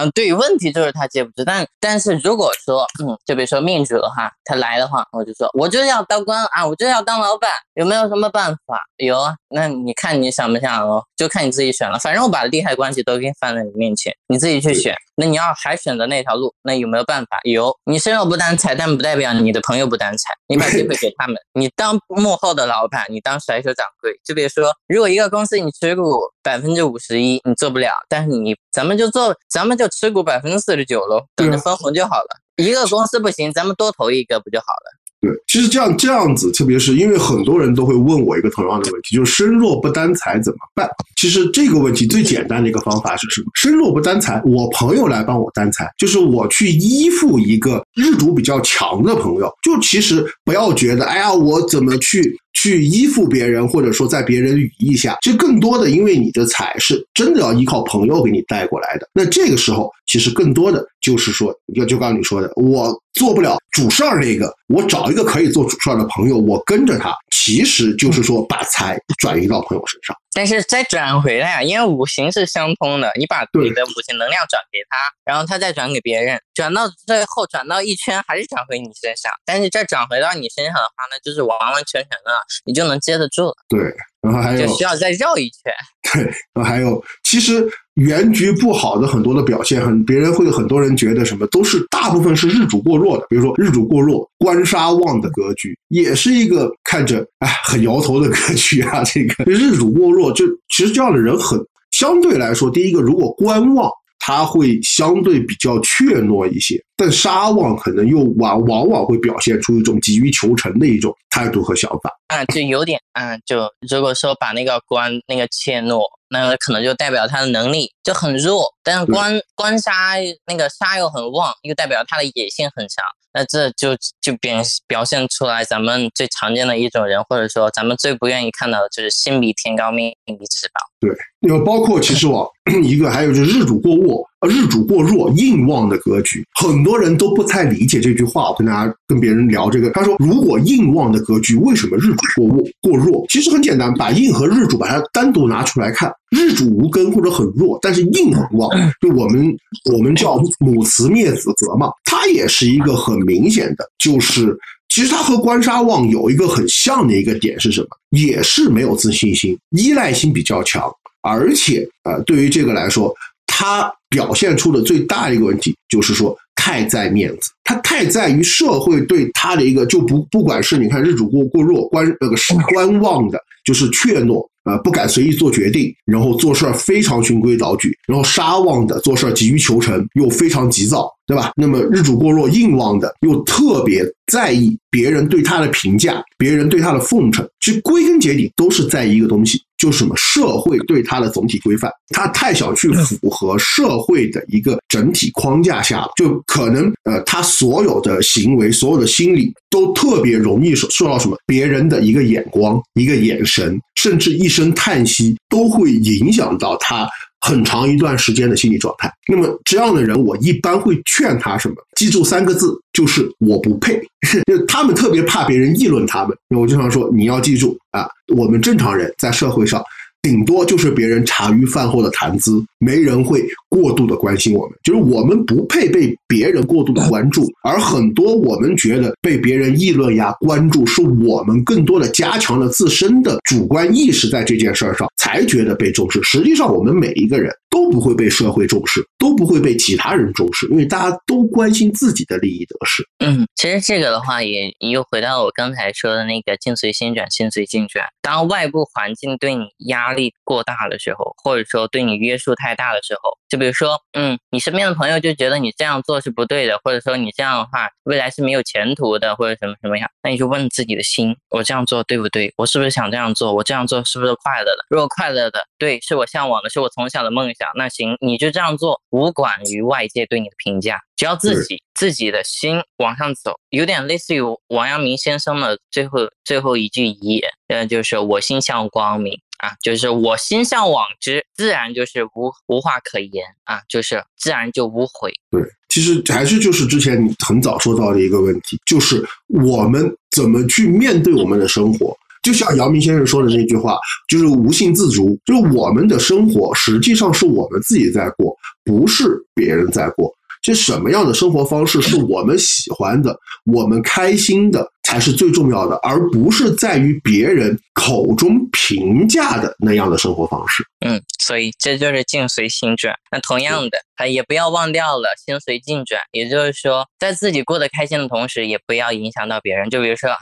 [0.00, 1.44] 嗯，对，问题就是他接不住。
[1.44, 8.80] 但但是如果说，嗯，就比如说命主的话，他来的话，我就说，我就要当官啊，我就要当老板，有没有什么办法？
[8.96, 11.04] 有啊，那你看你想不想哦？
[11.18, 11.98] 就看你自己选了。
[11.98, 14.96] 反正我把利害关系都给你放在你面前，你自己去选。
[15.20, 17.38] 那你要还选择那条路，那有没有办法？
[17.44, 20.32] 有，你身上不担财，但不代表你的朋友不担财。
[20.48, 24.18] 你把机会给他们，你当幕后的老板，你当甩手掌柜。
[24.24, 32.28] 就比如说，如果一个公司你持股百分之五十一，你做不了，但是你咱们就做，咱们就持股百分之四十九喽，等着分红就好了。
[32.56, 34.99] 一个公司不行，咱们多投一个不就好了？
[35.20, 40.88] 对，其实这样这样子，特别是因为很多人都会问我一个同样的问题，就是身弱不担财怎么办？
[41.16, 43.48] 其实这个问题最简单的一个方法是什么？
[43.54, 49.52] 身弱不担财，我朋友来帮我担财，就是我去依附一个日主比较强的朋友。
[49.62, 52.36] 就其实不要觉得，哎呀，我怎么去？
[52.52, 59.08] 去依附别人，或者说在别人羽翼下，其实更多的因为你的财是真的要依靠朋友给你带过来的。
[59.14, 70.16] 那这个时候，其实更多的就是说，就就刚刚你说的，我做不了主事儿那个，我找一个可以做主事儿的朋友，我跟着他，其实就是说把财转移到朋友身上。
[70.32, 79.32] 但是再转回来啊，因为五行是相通的，你把对你的五行能量转给他，然后他再转给别人，转到最后转到一圈还是转回你身上。
[79.44, 82.30] 但是这转回到你身上的话，那就是完完全全的，
[82.64, 83.80] 你就能接得住了，对，
[84.22, 85.72] 然后还有就需要再绕一圈。
[86.12, 86.22] 对，
[86.54, 99.04] 然后还有，其实原局不好的很多的表现，很别人会有很多人觉得什么都是大部分是日主过弱的，比如说日主过弱、官杀旺的格局，也是一个看着哎很摇头的格局啊。
[99.04, 101.58] 这个 日主过弱，就其实这样的人很
[101.92, 103.90] 相对来说，第一个如果官旺。
[104.30, 112.16] 他会相对比较怯懦一些，但沙旺可能又往往往会表现出一种急于求成的一种态度和想法。
[112.28, 120.14] 啊，就有点，啊，就如果说把那个官那个怯懦，那可能就代表他的能力就很弱，但是官官杀
[120.46, 123.04] 那个杀又很旺，又代表他的野心很强，
[123.34, 130.89] 那这就就表表现出来咱们最常见的一种人，或者说咱们最不愿意看到的就是心比天高，命比纸薄。
[131.00, 131.10] 对，
[131.48, 132.46] 有包括其实我
[132.84, 138.50] 一个还有就是日主过弱，呃，日主过弱硬旺的格局，很多人都不太理解这句话。
[138.50, 143.24] 我跟大家跟别人聊这个，他说如果硬旺的格局为什么日主过弱过弱？
[143.30, 148.68] 其实很简单，把硬和日主把它单独拿出来看，日主无根或者很弱，但是硬很旺，
[149.00, 149.50] 就我们
[149.90, 154.54] 我们叫母慈灭子泽嘛，它也是一个很明显的，就是。
[154.90, 157.88] 其实他和官杀旺有一个很像的一个点是什么？
[158.10, 163.14] 也是没有自信心，依赖性比较强，而且呃，对于这个来说，
[163.46, 174.46] 他表现出的最大一个问题就是说太在面子，他太在于社会对他的一个就不不管是你看日主过过弱，观那个是观望的，就是怯懦。
[174.64, 181.52] 呃，不敢随意做决定，然后做事儿非常循规蹈矩，然后杀旺的做事儿急于求成，又非常急躁，对吧？
[181.56, 203.80] 那么日主过弱硬旺的，又特别在意别人对他的评价，别人对他的奉承，其实归根结底都是在意一个东西，就是什么社会对他的总体规范，他太想去符合社会的一个整体框架下，就可能呃，他所有的行为、所有的心理都特别容易受受到什么别人的一个眼光、一个眼神。
[203.96, 207.06] 甚至一声叹息都会影响到他
[207.40, 209.12] 很长一段时间的心理状态。
[209.28, 211.74] 那么这样的人，我一般会劝他什么？
[211.96, 214.00] 记住三个字，就是我不配。
[214.46, 216.36] 就他们特别怕别人议论他们。
[216.48, 219.82] 那我经常说，你要记住啊，我们正常人在社会上。
[220.22, 236.20] 顶多就是别人茶余饭后的谈资，没人会过度的关心我们，就是我们不配被别人过度的关注，而很多我们觉得被别人议论呀、关注，是我们更多的加强了自身的主观意识在这件事儿上，还觉得被重视。
[236.24, 243.04] 实际上，我们每一个人都不会被社会重视，都不会被其他人重视，因为大家都关心自己的利益得失。
[243.24, 248.06] 嗯，其实这个的话，也又回到我刚才说的那个境随心转，心随境转。
[248.20, 262.52] 当外部环境对你压力过大的时候，或者说对你约束太大的时候，就比如说，嗯，你身边的朋友就觉得你这样做是不对的，或者说你这样的话未来是没有前途的，或者什么什么样，那你就问自己的心，我这样做对不对？
[262.56, 263.52] 我是不是想这样做？
[263.52, 264.86] 我这样做是不是快乐的？
[264.88, 279.40] 如果快乐的，对，是我向往的，是我从小的梦想，那行，你就这样做，无管于外界对你的评价，只要自己自己的心往上走，有点类似于王阳明先生的最后最后一句遗言，呃，就是我心向光明。
[279.62, 285.32] 啊，就是我心向往之，自然就是无无话可言啊，就是自然就无悔。
[285.50, 292.16] 对，其实还是就是之前你很早说到的一个问题，就是我们怎么去面对我们的生活。
[292.42, 300.34] 就像姚明先生说的那句话，就是无性自足，就是我们的生活实际上是我们自己在过，不是别人在过。
[300.62, 304.90] 这什么样的生活方式是我们喜欢的，我们开心的？
[305.02, 310.84] 才是最重要的，而不是在于别人口中评价的那样的生活方式。
[311.04, 313.12] 嗯，所以这就是境随心转。
[313.32, 316.20] 那同样的，啊，也不要忘掉了心随境转。
[316.32, 319.88] 也就是说，在自己过得开心的同时，也不要影响到别人。
[319.88, 320.38] 就比如说啊，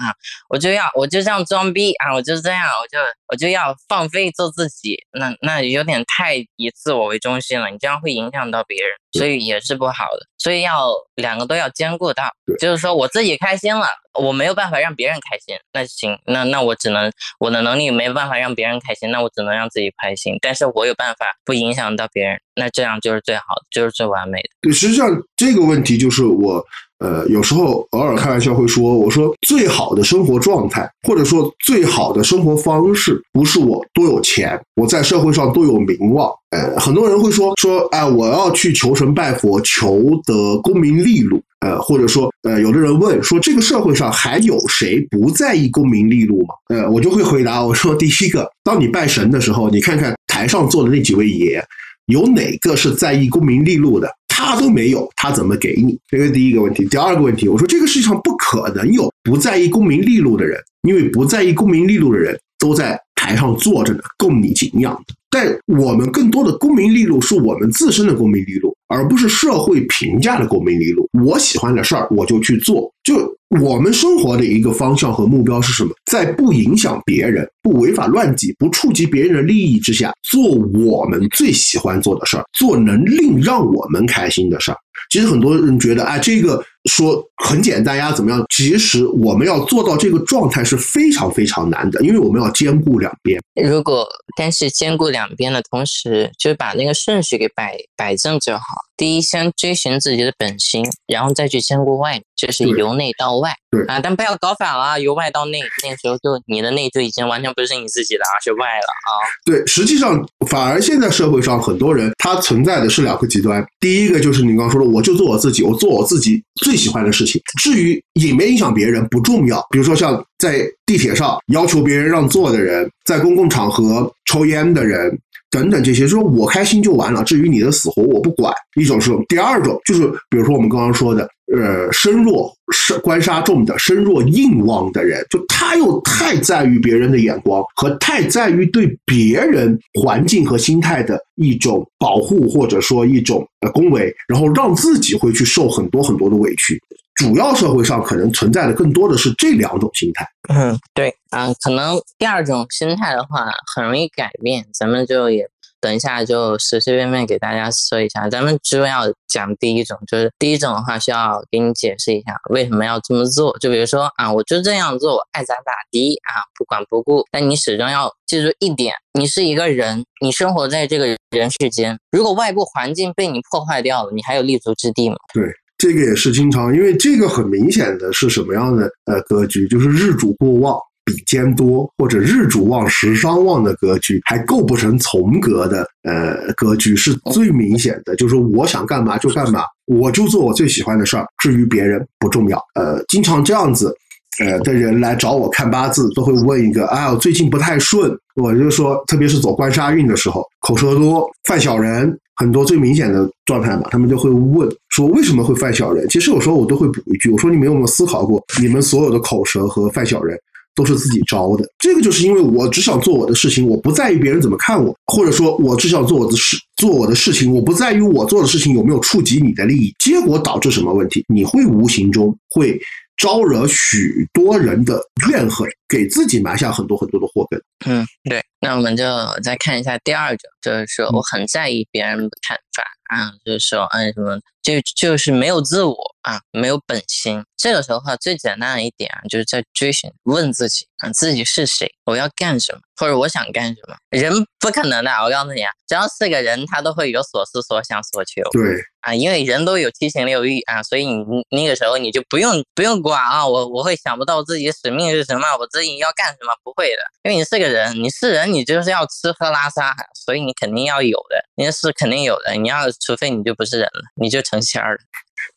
[0.49, 2.99] 我就要我就这样装逼啊，我就这样，我就
[3.29, 4.97] 我就要放飞做自己。
[5.13, 10.27] 那那有点太以自我为中心了，你这样会影响到别人，所以也是不好的。
[10.39, 13.87] 所以要两个都要兼顾到，就是说我自己开心了。
[14.15, 20.37] 我没有办法让别人开心，那行，那那我只能我的能力没办法让别人开心，那我只能让自己开心。
[20.41, 24.49] 但是我有办法不影响到别人，那这样就是最好的，就是最完美的。
[24.63, 26.65] 对，实际上这个问题就是我。
[26.99, 36.31] 呃，有时候偶尔开玩笑会说，我说最好的生活状态，或者说最好的生活方式，不是我多有钱，我在社会上多有名望。
[36.51, 41.41] 呃，很多人会说说，哎，我要去求神拜佛，求得功名利禄。
[41.61, 46.55] 呃，或者说，呃，有的人问说，这个社会上还有谁不在意功名利禄吗？
[46.69, 51.61] 呃，我就会回答我说，第一个，当你拜神的时候，你看看台上坐的那几位爷，
[52.07, 54.09] 有哪个是在意功名利禄的？
[54.39, 55.99] 他都没有，他怎么给你？
[56.07, 56.87] 这个第一个问题。
[56.87, 65.15] 第二个问题，我说这个世界上不可能有不在意功名利禄的人，因为不在意功名利禄的人都在台上坐着呢，供你敬仰的。
[65.29, 71.09] 但我们更多的功名利禄是我们自身的功名利禄，而不是社会评价的功名利禄。
[71.25, 72.93] 我喜欢的事儿，我就去做。
[73.05, 73.17] 就
[73.61, 75.91] 我们生活的一个方向和目标是什么？
[76.11, 80.43] 在不影响别人、不违法乱纪、不触及别人的利益之下，做
[80.85, 84.77] 我们最喜欢做的事儿，做能令让我们开心的事儿。
[85.11, 88.45] 其实很多人觉得，哎，这个说很简单呀，怎么样？
[88.55, 93.41] 其实我们要做到这个状态是非常非常难的，因为我们要兼顾两边。
[93.67, 98.63] 如果但是兼顾两边的同时，就把那个顺序给摆摆正就好。
[98.97, 103.53] 第一，先追寻自己的本心，然后再去兼顾外，就是由内到外。
[103.71, 109.11] 对啊，但不要搞反了，由外到内，那时候就你的内就已经完全不是你自己的，而是外了啊。
[109.45, 113.65] 对，实际上反而现在社会上很多人，他存在的是两个极端。
[113.79, 119.65] 第一个就是你刚刚说的，我就做我自己，我做我自己最喜欢的事情，至于影没影响别人不重要。
[119.71, 125.17] 比如说像在地铁上要求别人让座的人，在公共场合抽烟的人。
[125.51, 128.53] 等等这些，说我开心就完了，至于你的死活我不管。
[128.77, 146.81] 一种是，第二种就是，比如说我们刚刚说的，呃，身弱、是官杀重的、身弱硬旺的人，就他又太在于别人的眼光和太在于对别人环境和心态的一种保护，或者说一种呃恭维，然后让自己会去受很多很多的委屈。
[147.19, 150.25] 主要社会上可能存在的更多的是这两种心态。
[150.55, 155.45] 嗯，对，啊，可能第二种心态的话很容易改变，咱们就也
[155.81, 158.31] 等一下就随随便便给大家说一下。
[158.31, 163.59] 咱们主要讲第一种，就是第一种的话需要给你解释一下为什么要这么做。
[163.59, 167.25] 就比如说啊，我就这样做，爱咋咋地啊，不管不顾。
[167.33, 175.17] 但你始终要记住一点，你是一个人，你生活在这个人世间，如果外部环境被你破坏掉了，你还有立足之地吗？
[175.35, 175.43] 对。
[175.79, 188.17] 这个也是经常，因为这个很明显的是什么样的呃格局，就是日主过旺比肩多，或者日主旺食伤旺的格局，还构不成从格的呃格局，是最明显的。
[188.17, 192.61] 就是我想干嘛就干嘛，我就做我最喜欢的事儿，至于别人不重要。
[192.75, 193.95] 呃，经常这样子
[194.41, 198.11] 呃的人来找我看八字，都会问一个：啊，我最近不太顺。
[198.35, 202.19] 我就说，特别是走官杀运的时候，口舌多，犯小人。
[202.39, 206.09] 很多最明显的状态嘛，他们就会问说为什么会犯小人？
[206.09, 210.39] 其实有时候我都会补一句，我说你们有没有思考过，你们所有的口舌和犯小人
[210.75, 211.65] 都是自己招的。
[211.79, 219.93] 这个就是因为我只想做我的事情，我不在意别人怎么看我，或者说我只想做我的事，做我的事情，我不在于我做的事情有没有触及你的利益。
[219.99, 221.25] 结果导致什么问题？
[221.27, 222.79] 你会无形中会
[223.19, 224.99] 招惹许多人的
[225.29, 227.61] 怨恨，给自己埋下很多很多的祸根。
[227.85, 228.43] 嗯，对。
[228.61, 229.05] 那我们就
[229.43, 232.83] 再看一下第二种，就是说我很在意别人的看法
[233.15, 237.45] 啊，就是说，嗯，什么，就就是没有自我啊，没有本心。
[237.57, 243.97] 这个时候话，最简单的一点啊，就是在追寻，问自己啊，自己是谁，我要干什么，或者我想干什么。
[244.11, 248.43] 人不可能的，我告诉你啊，只要是个人，他都会有所思所想所求。
[248.53, 248.63] 对。
[249.01, 264.99] 啊，因为人都有七情六欲啊，所以你那个时候你就不用不用管啊，我我会想不到自己使命是什么，我自己要干什么，不会的，因为你是个人，你是人，你就是要吃喝拉撒，所以你肯定要有的，你是肯定有的，你要除非你就不是人了，你就成仙了。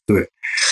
[0.06, 0.28] 对，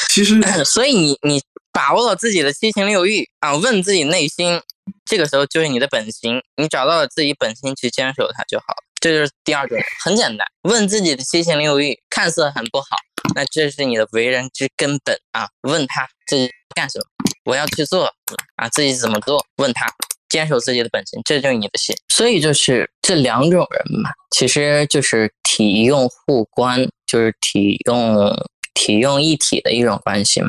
[0.09, 1.41] 其实所以你你
[1.71, 4.59] 把握了自己的七情六欲啊，问自己内心，
[5.05, 8.83] 这个时候就是你的本心，你找到了自己本心去坚守它就好了。
[9.01, 12.87] 这就是第二种，很简单，问自己的七情六欲，看似很不好，
[13.33, 15.47] 那这是你的为人之根本啊。
[15.61, 17.05] 问他自己干什么，
[17.45, 18.11] 我要去做
[18.57, 19.45] 啊，自己怎么做？
[19.55, 19.89] 问他，
[20.27, 21.95] 坚守自己的本心，这就是你的心。
[22.09, 28.35] 所以就是这两种人嘛，其实就是体用互关，就是体用
[28.79, 30.47] 体用一体的一种关系嘛。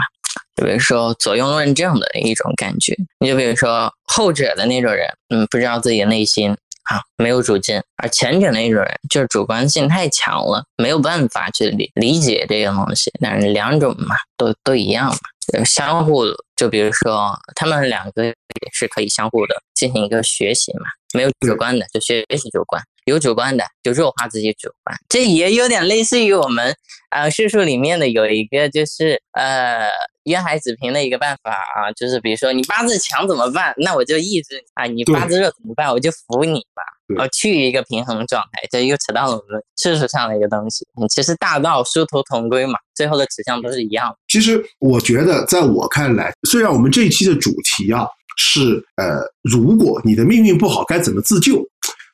[0.54, 6.56] 就比如说左右论证的一种感觉，你就比如说后者的那种人，嗯，不知道自己的内心。
[6.90, 13.12] 啊，没有主见，而前者那种人就是主观性太强了，没有办法去理理解这个东西。
[13.20, 15.18] 但是两种嘛，都都一样嘛，
[15.52, 16.24] 就相互
[16.56, 18.34] 就比如说他们两个也
[18.72, 24.96] 是可以相互的进行一个学习嘛，没有主观的就学习主观，有主观的，就弱化自己主观。
[25.08, 26.74] 这也有点类似于我们
[27.10, 29.88] 呃叙述里面的有一个就是呃
[30.24, 33.74] 约海子平的一个办法啊，就是比如说你八字强怎么办？
[33.78, 35.90] 那我就抑制你啊，你八字弱怎么办？
[35.90, 36.82] 我就服你吧。
[37.18, 40.86] 哦，去一个平衡状态，这又扯到了我们事实上的一个东西。
[41.08, 44.16] 其实大道殊途同归嘛，最后的指向都是一样。
[44.28, 48.06] 其实我觉得，在我看来，虽然我们这一期的主题啊
[48.36, 51.60] 是呃，如果你的命运不好该怎么自救，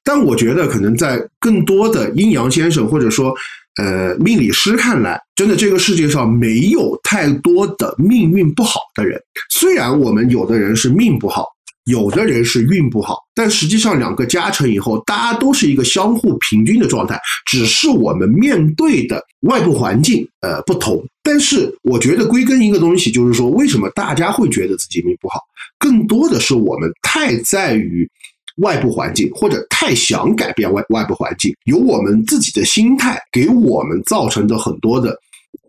[0.07, 3.35] 但我觉得可能在更多的阴阳先生或者说
[3.83, 9.21] 呃命理师看来，真的这个世界上没有太多的命运不好的人。
[9.51, 11.45] 虽然我们有的人是命不好。
[11.89, 17.17] 有的人是运不好，但实际上两个加成以后，大家都是一个相互平均的状态，
[17.49, 21.01] 只是我们面对的外部环境呃不同。
[21.23, 25.39] 但是我觉得归根一个东西，就是说为什么大家会觉得自己命不好，
[25.79, 28.11] 更多的是我们太在于
[28.57, 35.17] 外部环境，或者太想改变外外部环境，由我们自己的心态给我们造成的很多的。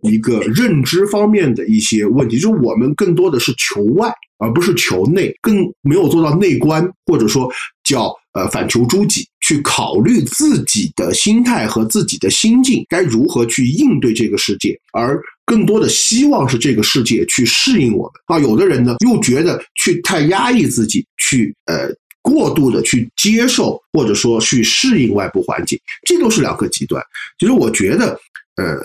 [0.01, 7.49] 一个认知方面的一些问题，就是我们更多的是求外，而不是求内，更没有做到内观，或者说
[7.83, 18.39] 叫呃反求诸己，去考虑自己的心态和自己的心境该如何去应对这个世界，而更多的希望是这个世界去适应我们啊。
[18.39, 21.89] 有的人呢又觉得去太压抑自己，去呃
[22.27, 27.01] 过度的去接受或者说去适应外部环境，这都是两个极端。
[27.39, 28.19] 其实我觉得。
[28.57, 28.75] 呃，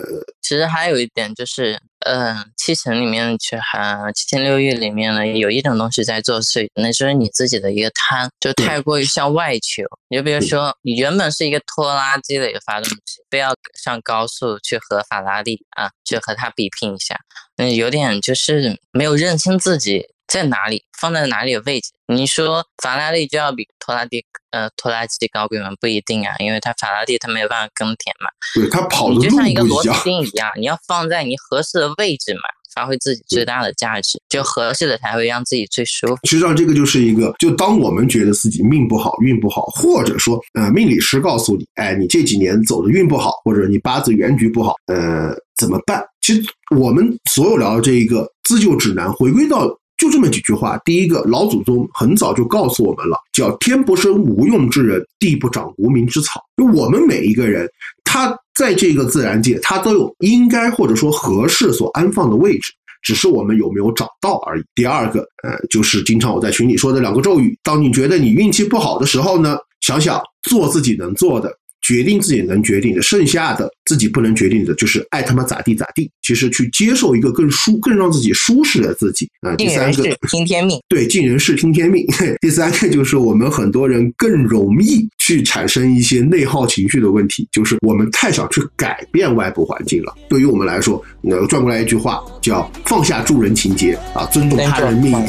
[0.43, 9.81] 其实还有一点就是，嗯，七情里面去还，七情六欲里面呢，有一种东西在作祟，那就是你自己的一个贪，就太过于向外求。
[10.09, 17.17] 你就比如说，你原本是一个拖拉机的一个发动机，非要上高速去和法拉利啊，去和它比拼一下，
[17.57, 20.05] 嗯，有点就是没有认清自己。
[20.27, 21.89] 在哪里放在哪里的位置？
[22.07, 25.69] 你说法拉利就要比拖拉机呃拖拉机高贵吗？
[25.79, 28.29] 不一定啊，因为它法拉利它没有办法耕田嘛。
[28.55, 32.41] 对，它跑的路就像一个螺丝钉一样，你要放在你合适的位置嘛，
[32.73, 36.17] 发挥自己最大的价值，就合适的才会让自己最舒服。
[36.27, 46.03] 实际上，这个就是一个，就当我们觉得自己命不好、运不好，或者说呃命理师告诉你，哎，你这几年走的运不好，或者你八字原局不好，呃，怎么办？
[46.21, 46.43] 其实
[46.77, 49.67] 我们所有聊的这一个自救指南，回归到。
[49.97, 50.77] 就这么几句话。
[50.83, 56.41] 第一个，老祖宗很早就告诉我们了，叫“天不生无用之人，地不长无名之草”。
[56.57, 57.67] 就我们每一个人，
[58.03, 64.63] 他在这个自然界，他都有应该或者说合适所安放的位置，只是我们有没有找到而已。
[64.75, 67.57] 第二个，呃，就是经常我在群里说的两个咒语。
[67.63, 71.51] 当你觉得你运气不好的时候呢，想想做自己能做的。
[71.83, 76.09] 决定自己能决定的，剩下的自己不能决定的，就是爱他妈咋地咋地。
[76.23, 79.55] 其实去接受一个更舒、更让自己舒适的自己啊。
[79.55, 80.79] 第三个， 听天命。
[80.87, 82.05] 对，尽人事听天命。
[82.41, 90.13] 第三个就是我们很多人更容易去产生一些内耗情绪的问题，就是我们太想去改变外部环境了。
[90.29, 95.27] 对于我们来说，呃，转过来一句话叫放下助人情节啊，尊重他人命运，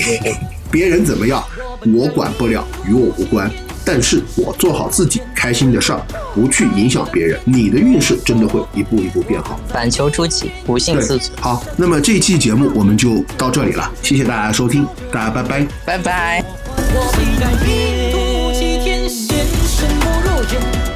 [0.74, 1.40] 别人怎么样
[1.94, 3.48] 我管不了，与我无关。
[3.84, 6.02] 但是我做好自己开心的事儿，
[6.34, 9.60] 不去影响别人，你的运势真的会一步一步变好。
[9.68, 11.30] 反求诸己，不信自足。
[11.40, 16.44] 好，那么这期节目我们就到这里了，谢谢大家收听，大家拜拜，拜拜。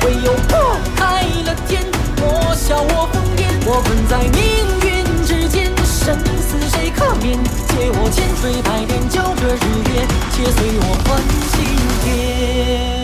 [0.05, 1.85] 唯有破开了天，
[2.16, 3.09] 我笑我。
[6.99, 7.14] 何
[7.68, 11.20] 借我千锤百炼教这日月且随我换
[11.53, 11.64] 新
[12.05, 12.97] 天。